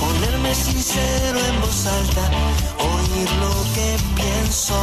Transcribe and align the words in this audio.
Ponerme 0.00 0.54
sincero 0.54 1.38
en 1.48 1.60
voz 1.60 1.86
alta, 1.86 2.24
oír 2.78 3.30
lo 3.42 3.54
que 3.74 3.96
pienso. 4.14 4.76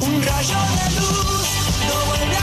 Un 0.00 0.22
rayo 0.22 0.58
de 0.76 0.86
luz 0.98 1.48
no 1.88 1.96
vuelve 2.08 2.33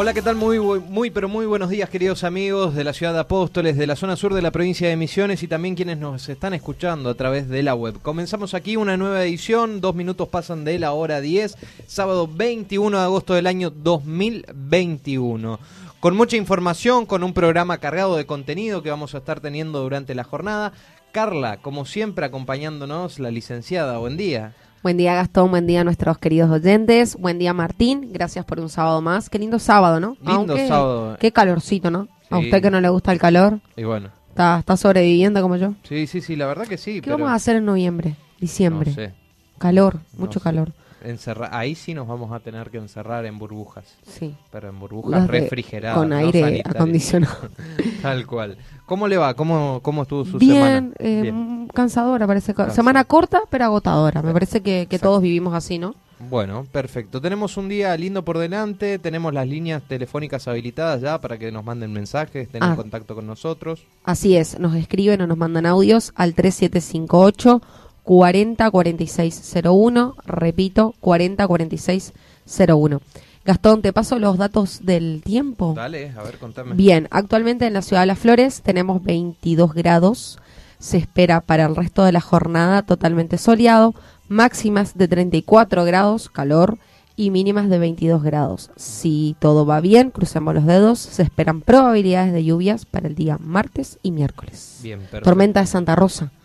Hola, 0.00 0.14
¿qué 0.14 0.22
tal? 0.22 0.36
Muy, 0.36 0.60
muy, 0.60 1.10
pero 1.10 1.28
muy 1.28 1.44
buenos 1.44 1.70
días, 1.70 1.90
queridos 1.90 2.22
amigos 2.22 2.76
de 2.76 2.84
la 2.84 2.92
ciudad 2.92 3.12
de 3.14 3.18
Apóstoles, 3.18 3.76
de 3.76 3.88
la 3.88 3.96
zona 3.96 4.14
sur 4.14 4.32
de 4.32 4.40
la 4.40 4.52
provincia 4.52 4.88
de 4.88 4.94
Misiones 4.94 5.42
y 5.42 5.48
también 5.48 5.74
quienes 5.74 5.98
nos 5.98 6.28
están 6.28 6.54
escuchando 6.54 7.10
a 7.10 7.14
través 7.14 7.48
de 7.48 7.64
la 7.64 7.74
web. 7.74 8.00
Comenzamos 8.00 8.54
aquí 8.54 8.76
una 8.76 8.96
nueva 8.96 9.24
edición, 9.24 9.80
dos 9.80 9.96
minutos 9.96 10.28
pasan 10.28 10.64
de 10.64 10.78
la 10.78 10.92
hora 10.92 11.20
10, 11.20 11.56
sábado 11.88 12.28
21 12.32 12.96
de 12.96 13.02
agosto 13.02 13.34
del 13.34 13.48
año 13.48 13.70
2021. 13.70 15.58
Con 15.98 16.16
mucha 16.16 16.36
información, 16.36 17.04
con 17.04 17.24
un 17.24 17.32
programa 17.32 17.78
cargado 17.78 18.14
de 18.14 18.24
contenido 18.24 18.84
que 18.84 18.90
vamos 18.90 19.16
a 19.16 19.18
estar 19.18 19.40
teniendo 19.40 19.82
durante 19.82 20.14
la 20.14 20.22
jornada. 20.22 20.74
Carla, 21.10 21.56
como 21.56 21.86
siempre, 21.86 22.24
acompañándonos, 22.24 23.18
la 23.18 23.32
licenciada. 23.32 23.98
Buen 23.98 24.16
día. 24.16 24.54
Buen 24.82 24.96
día 24.96 25.14
Gastón, 25.14 25.50
buen 25.50 25.66
día 25.66 25.80
a 25.80 25.84
nuestros 25.84 26.18
queridos 26.18 26.50
oyentes, 26.50 27.16
buen 27.16 27.38
día 27.38 27.52
Martín, 27.52 28.10
gracias 28.12 28.44
por 28.44 28.60
un 28.60 28.68
sábado 28.68 29.00
más. 29.02 29.28
Qué 29.28 29.38
lindo 29.38 29.58
sábado, 29.58 29.98
¿no? 30.00 30.16
Lindo 30.24 30.56
sábado. 30.56 31.16
Qué 31.18 31.32
calorcito, 31.32 31.90
¿no? 31.90 32.08
A 32.30 32.38
usted 32.38 32.62
que 32.62 32.70
no 32.70 32.80
le 32.80 32.88
gusta 32.88 33.12
el 33.12 33.18
calor, 33.18 33.60
Y 33.76 33.84
bueno, 33.84 34.10
está, 34.28 34.58
está 34.60 34.76
sobreviviendo 34.76 35.42
como 35.42 35.56
yo. 35.56 35.74
sí, 35.82 36.06
sí, 36.06 36.20
sí, 36.20 36.36
la 36.36 36.46
verdad 36.46 36.66
que 36.66 36.76
sí. 36.78 36.94
¿Qué 36.96 37.02
pero 37.02 37.16
vamos 37.16 37.32
a 37.32 37.34
hacer 37.34 37.56
en 37.56 37.64
noviembre, 37.64 38.14
diciembre? 38.40 38.90
No 38.90 38.94
sé. 38.94 39.14
Calor, 39.58 39.94
No 40.12 40.20
mucho 40.20 40.38
sé. 40.38 40.44
calor. 40.44 40.72
Encerra- 41.04 41.50
ahí 41.52 41.74
sí 41.74 41.94
nos 41.94 42.08
vamos 42.08 42.32
a 42.32 42.40
tener 42.40 42.70
que 42.70 42.78
encerrar 42.78 43.24
en 43.26 43.38
burbujas, 43.38 43.84
Sí. 44.02 44.34
pero 44.50 44.68
en 44.68 44.78
burbujas 44.80 45.20
Las 45.22 45.28
refrigeradas. 45.30 45.96
Con 45.98 46.12
aire 46.12 46.62
acondicionado. 46.64 47.36
Tal 48.02 48.26
cual. 48.26 48.58
¿Cómo 48.86 49.06
le 49.06 49.16
va? 49.16 49.34
¿Cómo, 49.34 49.80
cómo 49.82 50.02
estuvo 50.02 50.24
su 50.24 50.38
Bien, 50.38 50.54
semana? 50.54 50.90
eh, 50.98 51.20
Bien. 51.22 51.68
cansadora 51.74 52.26
parece. 52.26 52.54
Semana 52.70 53.04
corta 53.04 53.42
pero 53.50 53.64
agotadora. 53.66 54.22
Me 54.22 54.32
parece 54.32 54.60
que, 54.62 54.86
todos 55.00 55.22
vivimos 55.22 55.54
así, 55.54 55.78
¿no? 55.78 55.94
Bueno, 56.30 56.66
perfecto. 56.72 57.20
Tenemos 57.20 57.56
un 57.56 57.68
día 57.68 57.96
lindo 57.96 58.24
por 58.24 58.38
delante. 58.38 58.98
Tenemos 58.98 59.32
las 59.32 59.46
líneas 59.46 59.82
telefónicas 59.86 60.48
habilitadas 60.48 61.00
ya 61.00 61.20
para 61.20 61.38
que 61.38 61.52
nos 61.52 61.64
manden 61.64 61.92
mensajes, 61.92 62.46
estén 62.46 62.64
en 62.64 62.70
Ah. 62.72 62.76
contacto 62.76 63.14
con 63.14 63.24
nosotros. 63.26 63.84
Así 64.02 64.36
es, 64.36 64.58
nos 64.58 64.74
escriben 64.74 65.20
o 65.20 65.28
nos 65.28 65.36
mandan 65.38 65.64
audios 65.64 66.12
al 66.16 66.34
3758 66.34 67.62
40 68.08 68.70
4601, 68.70 70.14
repito, 70.24 70.94
40 71.00 71.46
4601. 71.46 73.00
Gastón, 73.44 73.82
te 73.82 73.92
paso 73.92 74.18
los 74.18 74.38
datos 74.38 74.80
del 74.82 75.20
tiempo. 75.22 75.74
Dale, 75.76 76.14
a 76.16 76.22
ver, 76.22 76.38
contame. 76.38 76.74
Bien, 76.74 77.06
actualmente 77.10 77.66
en 77.66 77.74
la 77.74 77.82
ciudad 77.82 78.00
de 78.00 78.06
Las 78.06 78.18
Flores 78.18 78.62
tenemos 78.62 79.02
22 79.02 79.74
grados. 79.74 80.38
Se 80.78 80.96
espera 80.96 81.42
para 81.42 81.66
el 81.66 81.76
resto 81.76 82.02
de 82.02 82.12
la 82.12 82.22
jornada 82.22 82.80
totalmente 82.80 83.36
soleado, 83.36 83.94
máximas 84.26 84.96
de 84.96 85.06
34 85.06 85.84
grados, 85.84 86.30
calor, 86.30 86.78
y 87.14 87.30
mínimas 87.30 87.68
de 87.68 87.78
22 87.78 88.22
grados. 88.22 88.70
Si 88.76 89.36
todo 89.40 89.66
va 89.66 89.80
bien, 89.80 90.12
crucemos 90.12 90.54
los 90.54 90.64
dedos, 90.64 91.00
se 91.00 91.24
esperan 91.24 91.60
probabilidades 91.60 92.32
de 92.32 92.44
lluvias 92.44 92.86
para 92.86 93.08
el 93.08 93.16
día 93.16 93.36
martes 93.38 93.98
y 94.02 94.12
miércoles. 94.12 94.78
Bien, 94.82 95.00
perfecto. 95.00 95.24
Tormenta 95.24 95.60
de 95.60 95.66
Santa 95.66 95.96
Rosa, 95.96 96.26
Eh, 96.26 96.30
¿se 96.30 96.37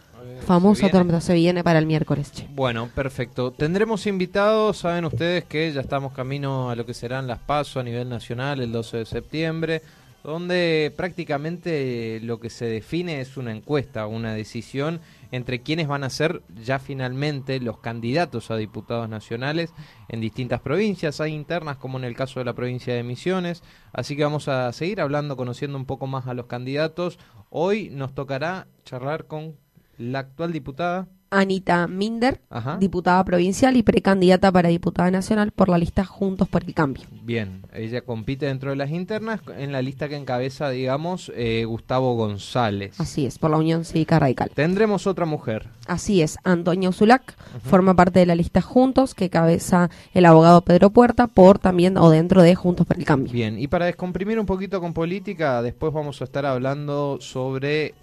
famosa 0.44 0.90
tormenta, 0.90 1.22
se 1.22 1.34
viene 1.34 1.64
para 1.64 1.80
el 1.80 1.86
miércoles. 1.86 2.32
che. 2.32 2.48
Bueno, 2.54 2.90
perfecto. 2.94 3.52
Tendremos 3.52 4.06
invitados, 4.06 4.78
saben 4.78 5.06
ustedes 5.06 5.46
que 5.46 5.72
ya 5.72 5.82
estamos 5.82 6.14
camino 6.14 6.70
a 6.70 6.76
lo 6.76 6.86
que 6.86 6.94
serán 6.94 7.28
las 7.28 7.40
PASO 7.40 7.80
a 7.80 7.84
nivel 7.84 8.10
nacional 8.10 8.60
el 8.62 8.72
12 8.72 8.98
de 8.98 9.06
septiembre, 9.06 9.82
donde 10.24 10.94
prácticamente 10.96 12.20
lo 12.22 12.40
que 12.40 12.50
se 12.50 12.66
define 12.66 13.20
es 13.20 13.36
una 13.38 13.52
encuesta, 13.52 14.08
una 14.08 14.34
decisión 14.34 15.02
entre 15.32 15.62
quienes 15.62 15.88
van 15.88 16.04
a 16.04 16.12
ser 16.12 16.44
ya 16.64 16.78
finalmente 16.78 17.60
los 17.60 17.80
candidatos 17.80 18.52
a 18.52 18.56
diputados 18.56 19.10
nacionales 19.10 19.74
en 20.08 20.22
distintas 20.22 20.62
provincias, 20.62 21.20
hay 21.20 21.34
internas 21.34 21.78
como 21.78 21.98
en 21.98 22.04
el 22.04 22.16
caso 22.16 22.40
de 22.40 22.46
la 22.46 22.54
provincia 22.54 22.94
de 22.94 23.02
Misiones, 23.02 23.64
así 23.92 24.16
que 24.16 24.24
vamos 24.24 24.48
a 24.48 24.72
seguir 24.72 25.02
hablando, 25.02 25.36
conociendo 25.36 25.78
un 25.78 25.86
poco 25.86 26.06
más 26.06 26.28
a 26.28 26.36
los 26.36 26.46
candidatos. 26.46 27.18
Hoy 27.50 27.90
nos 27.90 28.14
tocará 28.14 28.68
charlar 28.86 29.26
con 29.26 29.56
la 29.98 30.20
actual 30.20 30.52
diputada. 30.52 31.08
Anita 31.36 31.88
Minder, 31.88 32.40
Ajá. 32.52 32.78
diputada 32.78 33.24
provincial 33.26 33.76
y 33.76 33.82
precandidata 33.82 34.52
para 34.52 34.70
diputada 34.70 35.10
nacional 35.10 35.50
por 35.52 35.68
la 35.68 35.80
lista 35.80 36.06
Juntos 36.06 36.48
por 36.48 36.64
el 36.64 36.76
Cambio. 36.76 37.06
Bien, 37.24 37.64
ella 37.74 38.02
compite 38.02 38.46
dentro 38.46 38.70
de 38.70 38.76
las 38.76 38.92
internas 38.92 39.42
en 39.58 39.72
la 39.72 39.82
lista 39.82 40.08
que 40.08 40.16
encabeza, 40.16 40.70
digamos, 40.70 41.32
eh, 41.36 41.66
Gustavo 41.66 42.16
González. 42.16 43.00
Así 43.00 43.26
es, 43.26 43.40
por 43.40 43.50
la 43.50 43.58
Unión 43.58 43.84
Cívica 43.84 44.20
Radical. 44.20 44.52
Tendremos 44.54 45.08
otra 45.08 45.26
mujer. 45.26 45.70
Así 45.88 46.22
es, 46.22 46.38
Antonio 46.44 46.92
Zulac 46.92 47.36
forma 47.64 47.96
parte 47.96 48.20
de 48.20 48.28
la 48.28 48.36
lista 48.36 48.62
Juntos 48.62 49.16
que 49.16 49.32
cabeza 49.32 49.90
el 50.14 50.28
abogado 50.28 50.62
Pedro 50.62 50.92
Puerta 50.92 51.26
por 51.26 51.58
también 51.58 51.98
o 51.98 52.12
dentro 52.12 52.44
de 52.44 52.54
Juntos 52.54 52.86
por 52.86 53.00
el 53.00 53.06
Cambio. 53.06 53.34
Bien, 53.34 53.58
y 53.58 53.68
para 53.68 53.88
descomprimir 53.88 54.40
un 54.40 54.46
poquito 54.46 54.80
con 54.80 54.94
política, 54.94 55.64
después 55.64 55.92
vamos 55.92 56.22
a 56.22 56.26
estar 56.26 56.46
hablando 56.46 57.18
sobre 57.22 57.96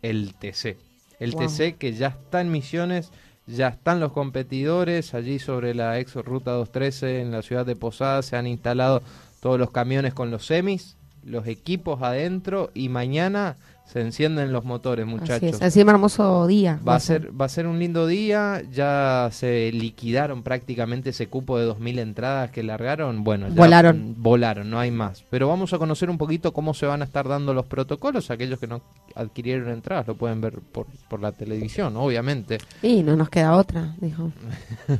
el 0.00 0.32
TC. 0.32 0.78
El 1.20 1.32
Wow. 1.32 1.46
TC 1.46 1.76
que 1.76 1.92
ya 1.92 2.08
está 2.08 2.40
en 2.40 2.50
misiones, 2.50 3.10
ya 3.46 3.68
están 3.68 4.00
los 4.00 4.12
competidores, 4.12 5.14
allí 5.14 5.38
sobre 5.38 5.74
la 5.74 5.98
ex 6.00 6.14
ruta 6.16 6.52
213 6.52 7.20
en 7.20 7.30
la 7.30 7.42
ciudad 7.42 7.64
de 7.66 7.76
Posadas 7.76 8.26
se 8.26 8.36
han 8.36 8.46
instalado 8.46 9.02
todos 9.40 9.58
los 9.58 9.70
camiones 9.70 10.14
con 10.14 10.30
los 10.30 10.46
semis, 10.46 10.96
los 11.24 11.46
equipos 11.46 12.02
adentro 12.02 12.70
y 12.74 12.88
mañana 12.88 13.56
se 13.90 14.00
encienden 14.00 14.52
los 14.52 14.64
motores, 14.64 15.04
Así 15.04 15.14
muchachos. 15.14 15.42
es, 15.42 15.62
así 15.62 15.82
un 15.82 15.88
hermoso 15.88 16.46
día. 16.46 16.78
Va 16.86 16.94
a 16.94 17.00
ser 17.00 17.30
va 17.38 17.46
a 17.46 17.48
ser 17.48 17.66
un 17.66 17.78
lindo 17.78 18.06
día, 18.06 18.62
ya 18.72 19.28
se 19.32 19.72
liquidaron 19.72 20.42
prácticamente 20.42 21.10
ese 21.10 21.26
cupo 21.28 21.58
de 21.58 21.64
2000 21.64 21.98
entradas 21.98 22.50
que 22.50 22.62
largaron, 22.62 23.24
bueno, 23.24 23.48
ya 23.48 23.54
Volaron. 23.54 24.14
volaron, 24.18 24.70
no 24.70 24.78
hay 24.78 24.90
más. 24.90 25.24
Pero 25.30 25.48
vamos 25.48 25.72
a 25.72 25.78
conocer 25.78 26.08
un 26.10 26.18
poquito 26.18 26.52
cómo 26.52 26.72
se 26.74 26.86
van 26.86 27.02
a 27.02 27.04
estar 27.04 27.26
dando 27.26 27.52
los 27.52 27.66
protocolos, 27.66 28.30
aquellos 28.30 28.60
que 28.60 28.66
no 28.68 28.80
adquirieron 29.16 29.70
entradas 29.70 30.06
lo 30.06 30.14
pueden 30.16 30.40
ver 30.40 30.60
por, 30.60 30.86
por 31.08 31.20
la 31.20 31.32
televisión, 31.32 31.96
obviamente. 31.96 32.58
Y 32.82 33.02
no 33.02 33.16
nos 33.16 33.28
queda 33.28 33.56
otra, 33.56 33.94
dijo. 34.00 34.30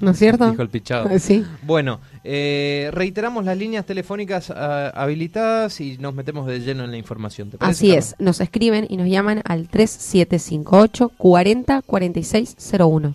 ¿No 0.01 0.11
es 0.11 0.19
cierto? 0.19 0.51
Dijo 0.51 0.63
el 0.63 0.69
pichado. 0.69 1.09
Sí. 1.21 1.45
Bueno, 1.63 2.01
eh, 2.25 2.89
reiteramos 2.93 3.45
las 3.45 3.57
líneas 3.57 3.85
telefónicas 3.85 4.51
ah, 4.51 4.91
habilitadas 4.95 5.81
y 5.81 5.99
nos 5.99 6.15
metemos 6.15 6.47
de 6.47 6.61
lleno 6.61 6.85
en 6.85 6.91
la 6.91 6.97
información. 6.97 7.51
¿te 7.51 7.59
parece, 7.59 7.71
Así 7.87 7.93
es, 7.95 8.17
nos 8.19 8.41
escriben 8.41 8.80
y 8.88 8.97
nos 8.97 9.09
llaman 9.09 9.43
al 9.44 9.69
3758 9.69 11.11
40 11.17 11.82
4601. 11.82 13.15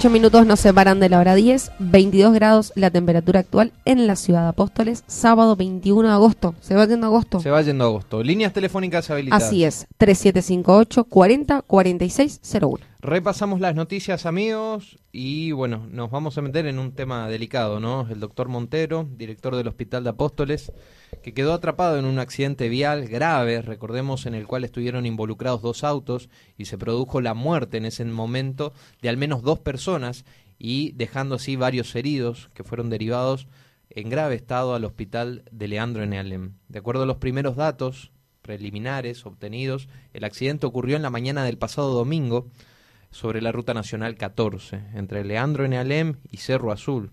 8 0.00 0.08
minutos 0.08 0.46
nos 0.46 0.60
separan 0.60 0.98
de 0.98 1.10
la 1.10 1.18
hora 1.18 1.34
10, 1.34 1.72
22 1.78 2.32
grados 2.32 2.72
la 2.74 2.90
temperatura 2.90 3.40
actual 3.40 3.74
en 3.84 4.06
la 4.06 4.16
ciudad 4.16 4.44
de 4.44 4.48
Apóstoles, 4.48 5.04
sábado 5.06 5.56
21 5.56 6.08
de 6.08 6.14
agosto. 6.14 6.54
¿Se 6.62 6.74
va 6.74 6.86
yendo 6.86 7.06
agosto? 7.06 7.38
Se 7.40 7.50
va 7.50 7.60
yendo 7.60 7.84
agosto. 7.84 8.22
Líneas 8.22 8.54
telefónicas 8.54 9.10
habilitadas. 9.10 9.42
Así 9.42 9.62
es, 9.62 9.86
3758 9.98 11.04
40 11.04 11.60
46 11.60 12.40
01. 12.62 12.89
Repasamos 13.02 13.60
las 13.60 13.74
noticias, 13.74 14.26
amigos, 14.26 14.98
y 15.10 15.52
bueno, 15.52 15.86
nos 15.90 16.10
vamos 16.10 16.36
a 16.36 16.42
meter 16.42 16.66
en 16.66 16.78
un 16.78 16.92
tema 16.92 17.30
delicado, 17.30 17.80
¿no? 17.80 18.06
El 18.10 18.20
doctor 18.20 18.48
Montero, 18.48 19.08
director 19.16 19.56
del 19.56 19.68
Hospital 19.68 20.04
de 20.04 20.10
Apóstoles, 20.10 20.70
que 21.22 21.32
quedó 21.32 21.54
atrapado 21.54 21.98
en 21.98 22.04
un 22.04 22.18
accidente 22.18 22.68
vial 22.68 23.08
grave, 23.08 23.62
recordemos, 23.62 24.26
en 24.26 24.34
el 24.34 24.46
cual 24.46 24.64
estuvieron 24.64 25.06
involucrados 25.06 25.62
dos 25.62 25.82
autos 25.82 26.28
y 26.58 26.66
se 26.66 26.76
produjo 26.76 27.22
la 27.22 27.32
muerte 27.32 27.78
en 27.78 27.86
ese 27.86 28.04
momento 28.04 28.74
de 29.00 29.08
al 29.08 29.16
menos 29.16 29.40
dos 29.40 29.60
personas 29.60 30.26
y 30.58 30.92
dejando 30.92 31.36
así 31.36 31.56
varios 31.56 31.94
heridos 31.94 32.50
que 32.52 32.64
fueron 32.64 32.90
derivados 32.90 33.48
en 33.88 34.10
grave 34.10 34.34
estado 34.34 34.74
al 34.74 34.84
hospital 34.84 35.44
de 35.50 35.68
Leandro 35.68 36.02
en 36.02 36.12
Alem. 36.12 36.52
De 36.68 36.80
acuerdo 36.80 37.04
a 37.04 37.06
los 37.06 37.16
primeros 37.16 37.56
datos 37.56 38.12
preliminares 38.42 39.24
obtenidos, 39.24 39.88
el 40.12 40.24
accidente 40.24 40.66
ocurrió 40.66 40.96
en 40.96 41.02
la 41.02 41.08
mañana 41.08 41.44
del 41.44 41.56
pasado 41.56 41.94
domingo 41.94 42.50
sobre 43.10 43.42
la 43.42 43.52
Ruta 43.52 43.74
Nacional 43.74 44.16
14, 44.16 44.80
entre 44.94 45.24
Leandro 45.24 45.64
en 45.64 45.74
Alem 45.74 46.16
y 46.30 46.38
Cerro 46.38 46.72
Azul. 46.72 47.10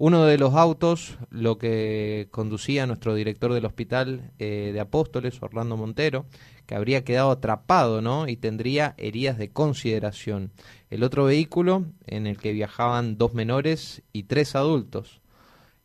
Uno 0.00 0.24
de 0.24 0.38
los 0.38 0.54
autos, 0.54 1.18
lo 1.30 1.58
que 1.58 2.28
conducía 2.30 2.86
nuestro 2.86 3.14
director 3.14 3.52
del 3.52 3.64
hospital 3.64 4.30
eh, 4.38 4.70
de 4.72 4.78
Apóstoles, 4.78 5.42
Orlando 5.42 5.76
Montero, 5.76 6.26
que 6.66 6.76
habría 6.76 7.02
quedado 7.02 7.32
atrapado, 7.32 8.00
¿no? 8.00 8.28
Y 8.28 8.36
tendría 8.36 8.94
heridas 8.96 9.38
de 9.38 9.50
consideración. 9.50 10.52
El 10.90 11.02
otro 11.02 11.24
vehículo, 11.24 11.86
en 12.06 12.28
el 12.28 12.38
que 12.38 12.52
viajaban 12.52 13.18
dos 13.18 13.34
menores 13.34 14.02
y 14.12 14.24
tres 14.24 14.54
adultos. 14.54 15.20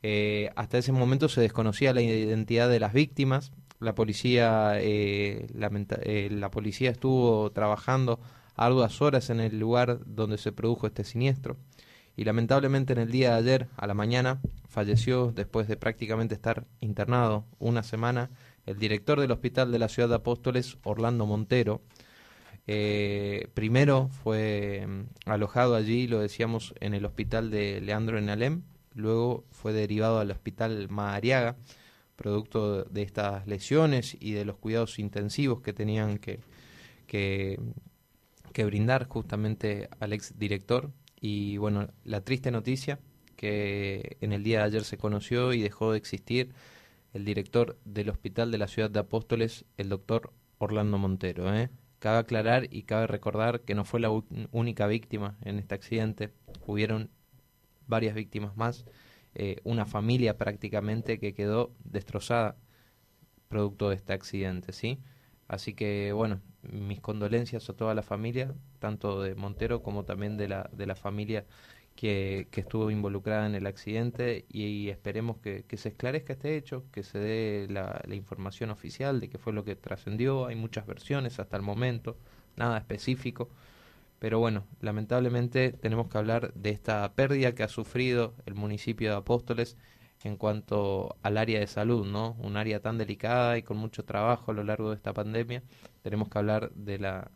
Eh, 0.03 0.51
hasta 0.57 0.77
ese 0.77 0.91
momento 0.91 1.29
se 1.29 1.41
desconocía 1.41 1.93
la 1.93 2.01
identidad 2.01 2.69
de 2.69 2.79
las 2.79 2.93
víctimas. 2.93 3.51
La 3.79 3.95
policía, 3.95 4.73
eh, 4.79 5.47
eh, 5.55 6.29
la 6.29 6.51
policía 6.51 6.91
estuvo 6.91 7.51
trabajando 7.51 8.19
arduas 8.55 9.01
horas 9.01 9.29
en 9.29 9.39
el 9.39 9.59
lugar 9.59 9.99
donde 10.05 10.37
se 10.37 10.51
produjo 10.51 10.87
este 10.87 11.03
siniestro 11.03 11.57
y 12.15 12.25
lamentablemente 12.25 12.93
en 12.93 12.99
el 12.99 13.11
día 13.11 13.31
de 13.31 13.37
ayer 13.37 13.67
a 13.75 13.87
la 13.87 13.93
mañana 13.93 14.39
falleció 14.67 15.31
después 15.31 15.67
de 15.67 15.77
prácticamente 15.77 16.35
estar 16.35 16.65
internado 16.79 17.45
una 17.59 17.83
semana 17.83 18.29
el 18.65 18.77
director 18.77 19.19
del 19.19 19.31
hospital 19.31 19.71
de 19.71 19.79
la 19.79 19.89
ciudad 19.89 20.09
de 20.09 20.15
Apóstoles, 20.15 20.77
Orlando 20.83 21.25
Montero. 21.25 21.81
Eh, 22.65 23.49
primero 23.53 24.09
fue 24.23 24.85
mm, 24.87 25.29
alojado 25.29 25.75
allí, 25.75 26.07
lo 26.07 26.19
decíamos, 26.19 26.73
en 26.79 26.93
el 26.93 27.05
hospital 27.05 27.51
de 27.51 27.81
Leandro 27.81 28.17
en 28.17 28.29
Alem, 28.29 28.63
luego 28.93 29.43
fue 29.51 29.73
derivado 29.73 30.19
al 30.19 30.31
hospital 30.31 30.87
Madariaga, 30.89 31.57
producto 32.15 32.83
de 32.85 33.01
estas 33.01 33.45
lesiones 33.47 34.15
y 34.19 34.31
de 34.31 34.45
los 34.45 34.57
cuidados 34.57 34.97
intensivos 34.99 35.61
que 35.61 35.73
tenían 35.73 36.19
que, 36.19 36.39
que, 37.05 37.59
que 38.53 38.65
brindar 38.65 39.07
justamente 39.07 39.89
al 39.99 40.13
ex 40.13 40.37
director. 40.39 40.91
Y 41.19 41.57
bueno, 41.57 41.89
la 42.03 42.21
triste 42.21 42.51
noticia 42.51 42.99
que 43.35 44.17
en 44.21 44.31
el 44.31 44.43
día 44.43 44.59
de 44.59 44.65
ayer 44.65 44.83
se 44.83 44.97
conoció 44.97 45.53
y 45.53 45.61
dejó 45.61 45.91
de 45.91 45.97
existir 45.97 46.53
el 47.13 47.25
director 47.25 47.77
del 47.85 48.09
hospital 48.09 48.51
de 48.51 48.57
la 48.57 48.67
ciudad 48.67 48.89
de 48.89 48.99
Apóstoles, 48.99 49.65
el 49.77 49.89
doctor 49.89 50.31
Orlando 50.57 50.97
Montero. 50.97 51.53
¿eh? 51.53 51.69
Cabe 51.99 52.19
aclarar 52.19 52.67
y 52.71 52.83
cabe 52.83 53.07
recordar 53.07 53.61
que 53.61 53.75
no 53.75 53.85
fue 53.85 53.99
la 53.99 54.09
única 54.51 54.87
víctima 54.87 55.37
en 55.43 55.59
este 55.59 55.75
accidente, 55.75 56.31
hubieron 56.65 57.09
varias 57.87 58.15
víctimas 58.15 58.55
más, 58.55 58.85
eh, 59.35 59.57
una 59.63 59.85
familia 59.85 60.37
prácticamente 60.37 61.19
que 61.19 61.33
quedó 61.33 61.73
destrozada 61.83 62.55
producto 63.47 63.89
de 63.89 63.95
este 63.95 64.13
accidente, 64.13 64.73
¿sí? 64.73 64.99
Así 65.53 65.75
que 65.75 66.13
bueno, 66.13 66.41
mis 66.63 66.99
condolencias 66.99 67.69
a 67.69 67.73
toda 67.73 67.93
la 67.93 68.01
familia, 68.01 68.55
tanto 68.79 69.21
de 69.21 69.35
Montero 69.35 69.83
como 69.83 70.03
también 70.03 70.35
de 70.35 70.47
la, 70.47 70.67
de 70.73 70.87
la 70.87 70.95
familia 70.95 71.45
que, 71.95 72.47
que 72.49 72.61
estuvo 72.61 72.89
involucrada 72.89 73.45
en 73.45 73.53
el 73.53 73.67
accidente 73.67 74.45
y, 74.49 74.89
esperemos 74.89 75.37
que, 75.37 75.63
se 75.77 75.89
esclarezca 75.89 76.33
este 76.33 76.57
hecho, 76.57 76.85
que 76.91 77.03
se 77.03 77.19
dé 77.19 77.67
la, 77.69 78.01
la 78.07 78.15
información 78.15 78.71
oficial 78.71 79.19
de 79.19 79.29
qué 79.29 79.37
fue 79.37 79.53
lo 79.53 79.63
que 79.63 79.75
trascendió. 79.75 80.47
Hay 80.47 80.55
muchas 80.55 80.87
versiones 80.87 81.39
hasta 81.39 81.55
el 81.55 81.61
momento, 81.63 82.17
nada 82.55 82.79
específico. 82.79 83.47
Pero 84.17 84.39
bueno, 84.39 84.65
lamentablemente 84.81 85.71
tenemos 85.73 86.07
que 86.07 86.17
hablar 86.17 86.51
de 86.55 86.71
esta 86.71 87.13
pérdida 87.13 87.53
que 87.53 87.61
ha 87.61 87.67
sufrido 87.67 88.33
el 88.47 88.55
municipio 88.55 89.11
de 89.11 89.17
Apóstoles 89.17 89.77
en 90.23 90.37
cuanto 90.37 91.17
al 91.21 91.37
área 91.37 91.59
de 91.59 91.67
salud, 91.67 92.05
¿no? 92.05 92.35
Un 92.39 92.57
área 92.57 92.79
tan 92.79 92.97
delicada 92.97 93.57
y 93.57 93.63
con 93.63 93.77
mucho 93.77 94.05
trabajo 94.05 94.51
a 94.51 94.53
lo 94.53 94.63
largo 94.63 94.89
de 94.89 94.95
esta 94.95 95.13
pandemia. 95.13 95.63
Tenemos 96.01 96.29
que 96.29 96.37
hablar 96.39 96.71
de 96.71 96.99
la 96.99 97.31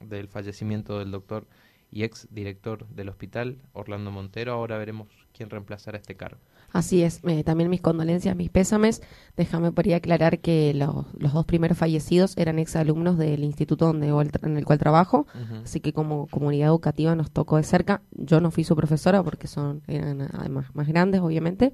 del 0.00 0.28
fallecimiento 0.28 0.98
del 0.98 1.10
doctor 1.10 1.46
y 1.90 2.02
ex 2.02 2.28
director 2.30 2.86
del 2.88 3.08
hospital, 3.08 3.58
Orlando 3.72 4.10
Montero. 4.10 4.52
Ahora 4.52 4.76
veremos 4.76 5.08
quién 5.32 5.50
reemplazará 5.50 5.98
este 5.98 6.16
cargo. 6.16 6.40
Así 6.72 7.02
es, 7.02 7.20
eh, 7.24 7.44
también 7.44 7.70
mis 7.70 7.80
condolencias, 7.80 8.36
mis 8.36 8.50
pésames. 8.50 9.00
Déjame 9.36 9.72
por 9.72 9.86
ahí 9.86 9.94
aclarar 9.94 10.40
que 10.40 10.74
los, 10.74 11.06
los 11.16 11.32
dos 11.32 11.46
primeros 11.46 11.78
fallecidos 11.78 12.36
eran 12.36 12.58
exalumnos 12.58 13.16
del 13.16 13.44
instituto 13.44 13.86
donde, 13.86 14.08
en 14.08 14.56
el 14.56 14.64
cual 14.64 14.78
trabajo, 14.78 15.26
así 15.64 15.80
que 15.80 15.92
como 15.92 16.26
comunidad 16.26 16.68
educativa 16.68 17.14
nos 17.14 17.30
tocó 17.30 17.56
de 17.56 17.62
cerca. 17.62 18.02
Yo 18.10 18.40
no 18.40 18.50
fui 18.50 18.64
su 18.64 18.74
profesora 18.76 19.22
porque 19.22 19.46
son 19.46 19.82
eran 19.86 20.22
además 20.34 20.74
más 20.74 20.88
grandes, 20.88 21.20
obviamente, 21.20 21.72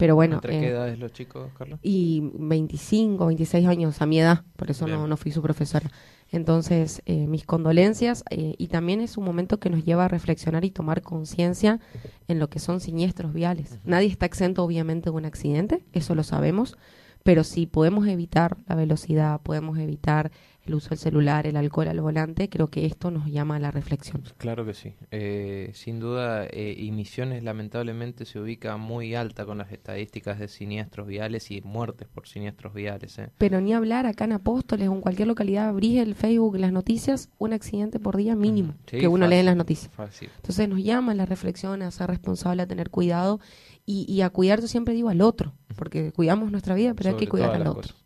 Pero 0.00 0.14
bueno, 0.14 0.36
¿Entre 0.36 0.56
eh, 0.56 0.60
qué 0.60 0.68
edades 0.68 0.98
los 0.98 1.12
chicos, 1.12 1.52
Carlos? 1.58 1.78
y 1.82 2.22
25, 2.32 3.26
26 3.26 3.66
años 3.66 4.00
a 4.00 4.06
mi 4.06 4.18
edad, 4.18 4.44
por 4.56 4.70
eso 4.70 4.86
no, 4.86 5.06
no 5.06 5.16
fui 5.18 5.30
su 5.30 5.42
profesora. 5.42 5.90
Entonces, 6.32 7.02
eh, 7.04 7.26
mis 7.26 7.44
condolencias 7.44 8.24
eh, 8.30 8.54
y 8.56 8.68
también 8.68 9.02
es 9.02 9.18
un 9.18 9.24
momento 9.24 9.60
que 9.60 9.68
nos 9.68 9.84
lleva 9.84 10.06
a 10.06 10.08
reflexionar 10.08 10.64
y 10.64 10.70
tomar 10.70 11.02
conciencia 11.02 11.80
en 12.28 12.38
lo 12.38 12.48
que 12.48 12.60
son 12.60 12.80
siniestros 12.80 13.34
viales. 13.34 13.78
Nadie 13.84 14.08
está 14.08 14.24
exento, 14.24 14.64
obviamente, 14.64 15.10
de 15.10 15.16
un 15.16 15.26
accidente, 15.26 15.84
eso 15.92 16.14
lo 16.14 16.22
sabemos, 16.22 16.78
pero 17.22 17.44
si 17.44 17.66
podemos 17.66 18.06
evitar 18.06 18.56
la 18.66 18.76
velocidad, 18.76 19.42
podemos 19.42 19.76
evitar 19.78 20.30
el 20.70 20.74
uso 20.76 20.90
del 20.90 20.98
celular, 20.98 21.46
el 21.46 21.56
alcohol 21.56 21.88
al 21.88 22.00
volante, 22.00 22.48
creo 22.48 22.68
que 22.68 22.86
esto 22.86 23.10
nos 23.10 23.26
llama 23.26 23.56
a 23.56 23.58
la 23.58 23.70
reflexión. 23.70 24.22
Claro 24.38 24.64
que 24.64 24.72
sí. 24.74 24.94
Eh, 25.10 25.70
sin 25.74 26.00
duda, 26.00 26.46
eh, 26.46 26.74
y 26.78 26.90
Misiones 26.92 27.42
lamentablemente 27.42 28.24
se 28.24 28.38
ubica 28.38 28.76
muy 28.76 29.14
alta 29.14 29.44
con 29.44 29.58
las 29.58 29.72
estadísticas 29.72 30.38
de 30.38 30.48
siniestros 30.48 31.06
viales 31.06 31.50
y 31.50 31.60
muertes 31.62 32.08
por 32.08 32.26
siniestros 32.28 32.72
viales. 32.72 33.18
eh. 33.18 33.30
Pero 33.36 33.60
ni 33.60 33.74
hablar 33.74 34.06
acá 34.06 34.24
en 34.24 34.32
Apóstoles 34.32 34.88
o 34.88 34.92
en 34.94 35.00
cualquier 35.00 35.28
localidad, 35.28 35.68
abrís 35.68 35.98
el 35.98 36.14
Facebook, 36.14 36.56
las 36.56 36.72
noticias, 36.72 37.28
un 37.38 37.52
accidente 37.52 37.98
por 37.98 38.16
día 38.16 38.36
mínimo 38.36 38.74
Sí, 38.86 38.98
que 38.98 39.08
uno 39.08 39.26
lee 39.26 39.36
en 39.36 39.38
fácil, 39.40 39.46
las 39.46 39.56
noticias. 39.56 39.92
Fácil. 39.94 40.30
Entonces 40.36 40.68
nos 40.68 40.82
llama 40.82 41.12
a 41.12 41.14
la 41.16 41.26
reflexión, 41.26 41.82
a 41.82 41.90
ser 41.90 42.08
responsable, 42.08 42.62
a 42.62 42.66
tener 42.66 42.90
cuidado 42.90 43.40
y, 43.84 44.06
y 44.12 44.20
a 44.22 44.30
cuidar, 44.30 44.60
yo 44.60 44.68
siempre 44.68 44.94
digo, 44.94 45.08
al 45.08 45.20
otro, 45.20 45.52
porque 45.76 46.12
cuidamos 46.12 46.50
nuestra 46.52 46.74
vida, 46.74 46.94
pero 46.94 47.10
hay 47.10 47.16
que 47.16 47.26
cuidar 47.28 47.50
al 47.54 47.66
otro. 47.66 47.74
cosas. 47.82 47.96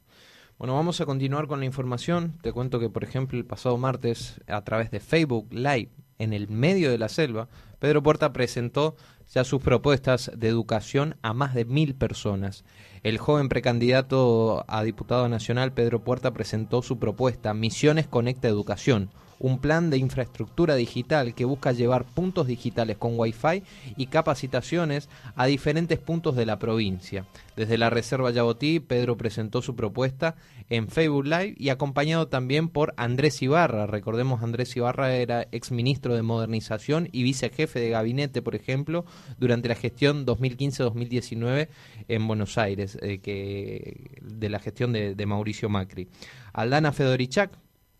Bueno, 0.64 0.76
vamos 0.76 0.98
a 1.02 1.04
continuar 1.04 1.46
con 1.46 1.60
la 1.60 1.66
información. 1.66 2.38
Te 2.40 2.50
cuento 2.50 2.80
que, 2.80 2.88
por 2.88 3.04
ejemplo, 3.04 3.36
el 3.36 3.44
pasado 3.44 3.76
martes, 3.76 4.40
a 4.48 4.64
través 4.64 4.90
de 4.90 4.98
Facebook 4.98 5.52
Live, 5.52 5.90
en 6.18 6.32
el 6.32 6.48
medio 6.48 6.90
de 6.90 6.96
la 6.96 7.10
selva, 7.10 7.50
Pedro 7.80 8.02
Puerta 8.02 8.32
presentó 8.32 8.96
ya 9.30 9.44
sus 9.44 9.60
propuestas 9.60 10.30
de 10.34 10.48
educación 10.48 11.16
a 11.20 11.34
más 11.34 11.52
de 11.52 11.66
mil 11.66 11.94
personas. 11.94 12.64
El 13.02 13.18
joven 13.18 13.50
precandidato 13.50 14.64
a 14.66 14.82
diputado 14.82 15.28
nacional, 15.28 15.74
Pedro 15.74 16.02
Puerta, 16.02 16.32
presentó 16.32 16.80
su 16.80 16.98
propuesta 16.98 17.52
Misiones 17.52 18.08
Conecta 18.08 18.48
Educación, 18.48 19.10
un 19.38 19.58
plan 19.58 19.90
de 19.90 19.98
infraestructura 19.98 20.74
digital 20.74 21.34
que 21.34 21.44
busca 21.44 21.72
llevar 21.72 22.04
puntos 22.04 22.46
digitales 22.46 22.96
con 22.96 23.18
Wi-Fi 23.18 23.62
y 23.96 24.06
capacitaciones 24.06 25.08
a 25.36 25.46
diferentes 25.46 25.98
puntos 25.98 26.36
de 26.36 26.46
la 26.46 26.58
provincia. 26.58 27.26
Desde 27.56 27.78
la 27.78 27.90
Reserva 27.90 28.30
Yabotí, 28.30 28.80
Pedro 28.80 29.16
presentó 29.16 29.62
su 29.62 29.76
propuesta 29.76 30.34
en 30.70 30.88
Facebook 30.88 31.26
Live 31.26 31.54
y 31.56 31.68
acompañado 31.68 32.28
también 32.28 32.68
por 32.68 32.94
Andrés 32.96 33.42
Ibarra. 33.42 33.86
Recordemos, 33.86 34.42
Andrés 34.42 34.74
Ibarra 34.76 35.14
era 35.14 35.46
exministro 35.52 36.14
de 36.14 36.22
Modernización 36.22 37.08
y 37.12 37.22
vicejefe 37.22 37.80
de 37.80 37.90
gabinete, 37.90 38.42
por 38.42 38.54
ejemplo, 38.54 39.04
durante 39.38 39.68
la 39.68 39.74
gestión 39.74 40.26
2015-2019 40.26 41.68
en 42.08 42.26
Buenos 42.26 42.58
Aires, 42.58 42.98
eh, 43.02 44.10
de 44.20 44.48
la 44.48 44.58
gestión 44.58 44.92
de, 44.92 45.14
de 45.14 45.26
Mauricio 45.26 45.68
Macri. 45.68 46.08
Aldana 46.52 46.92
Fedorichak, 46.92 47.50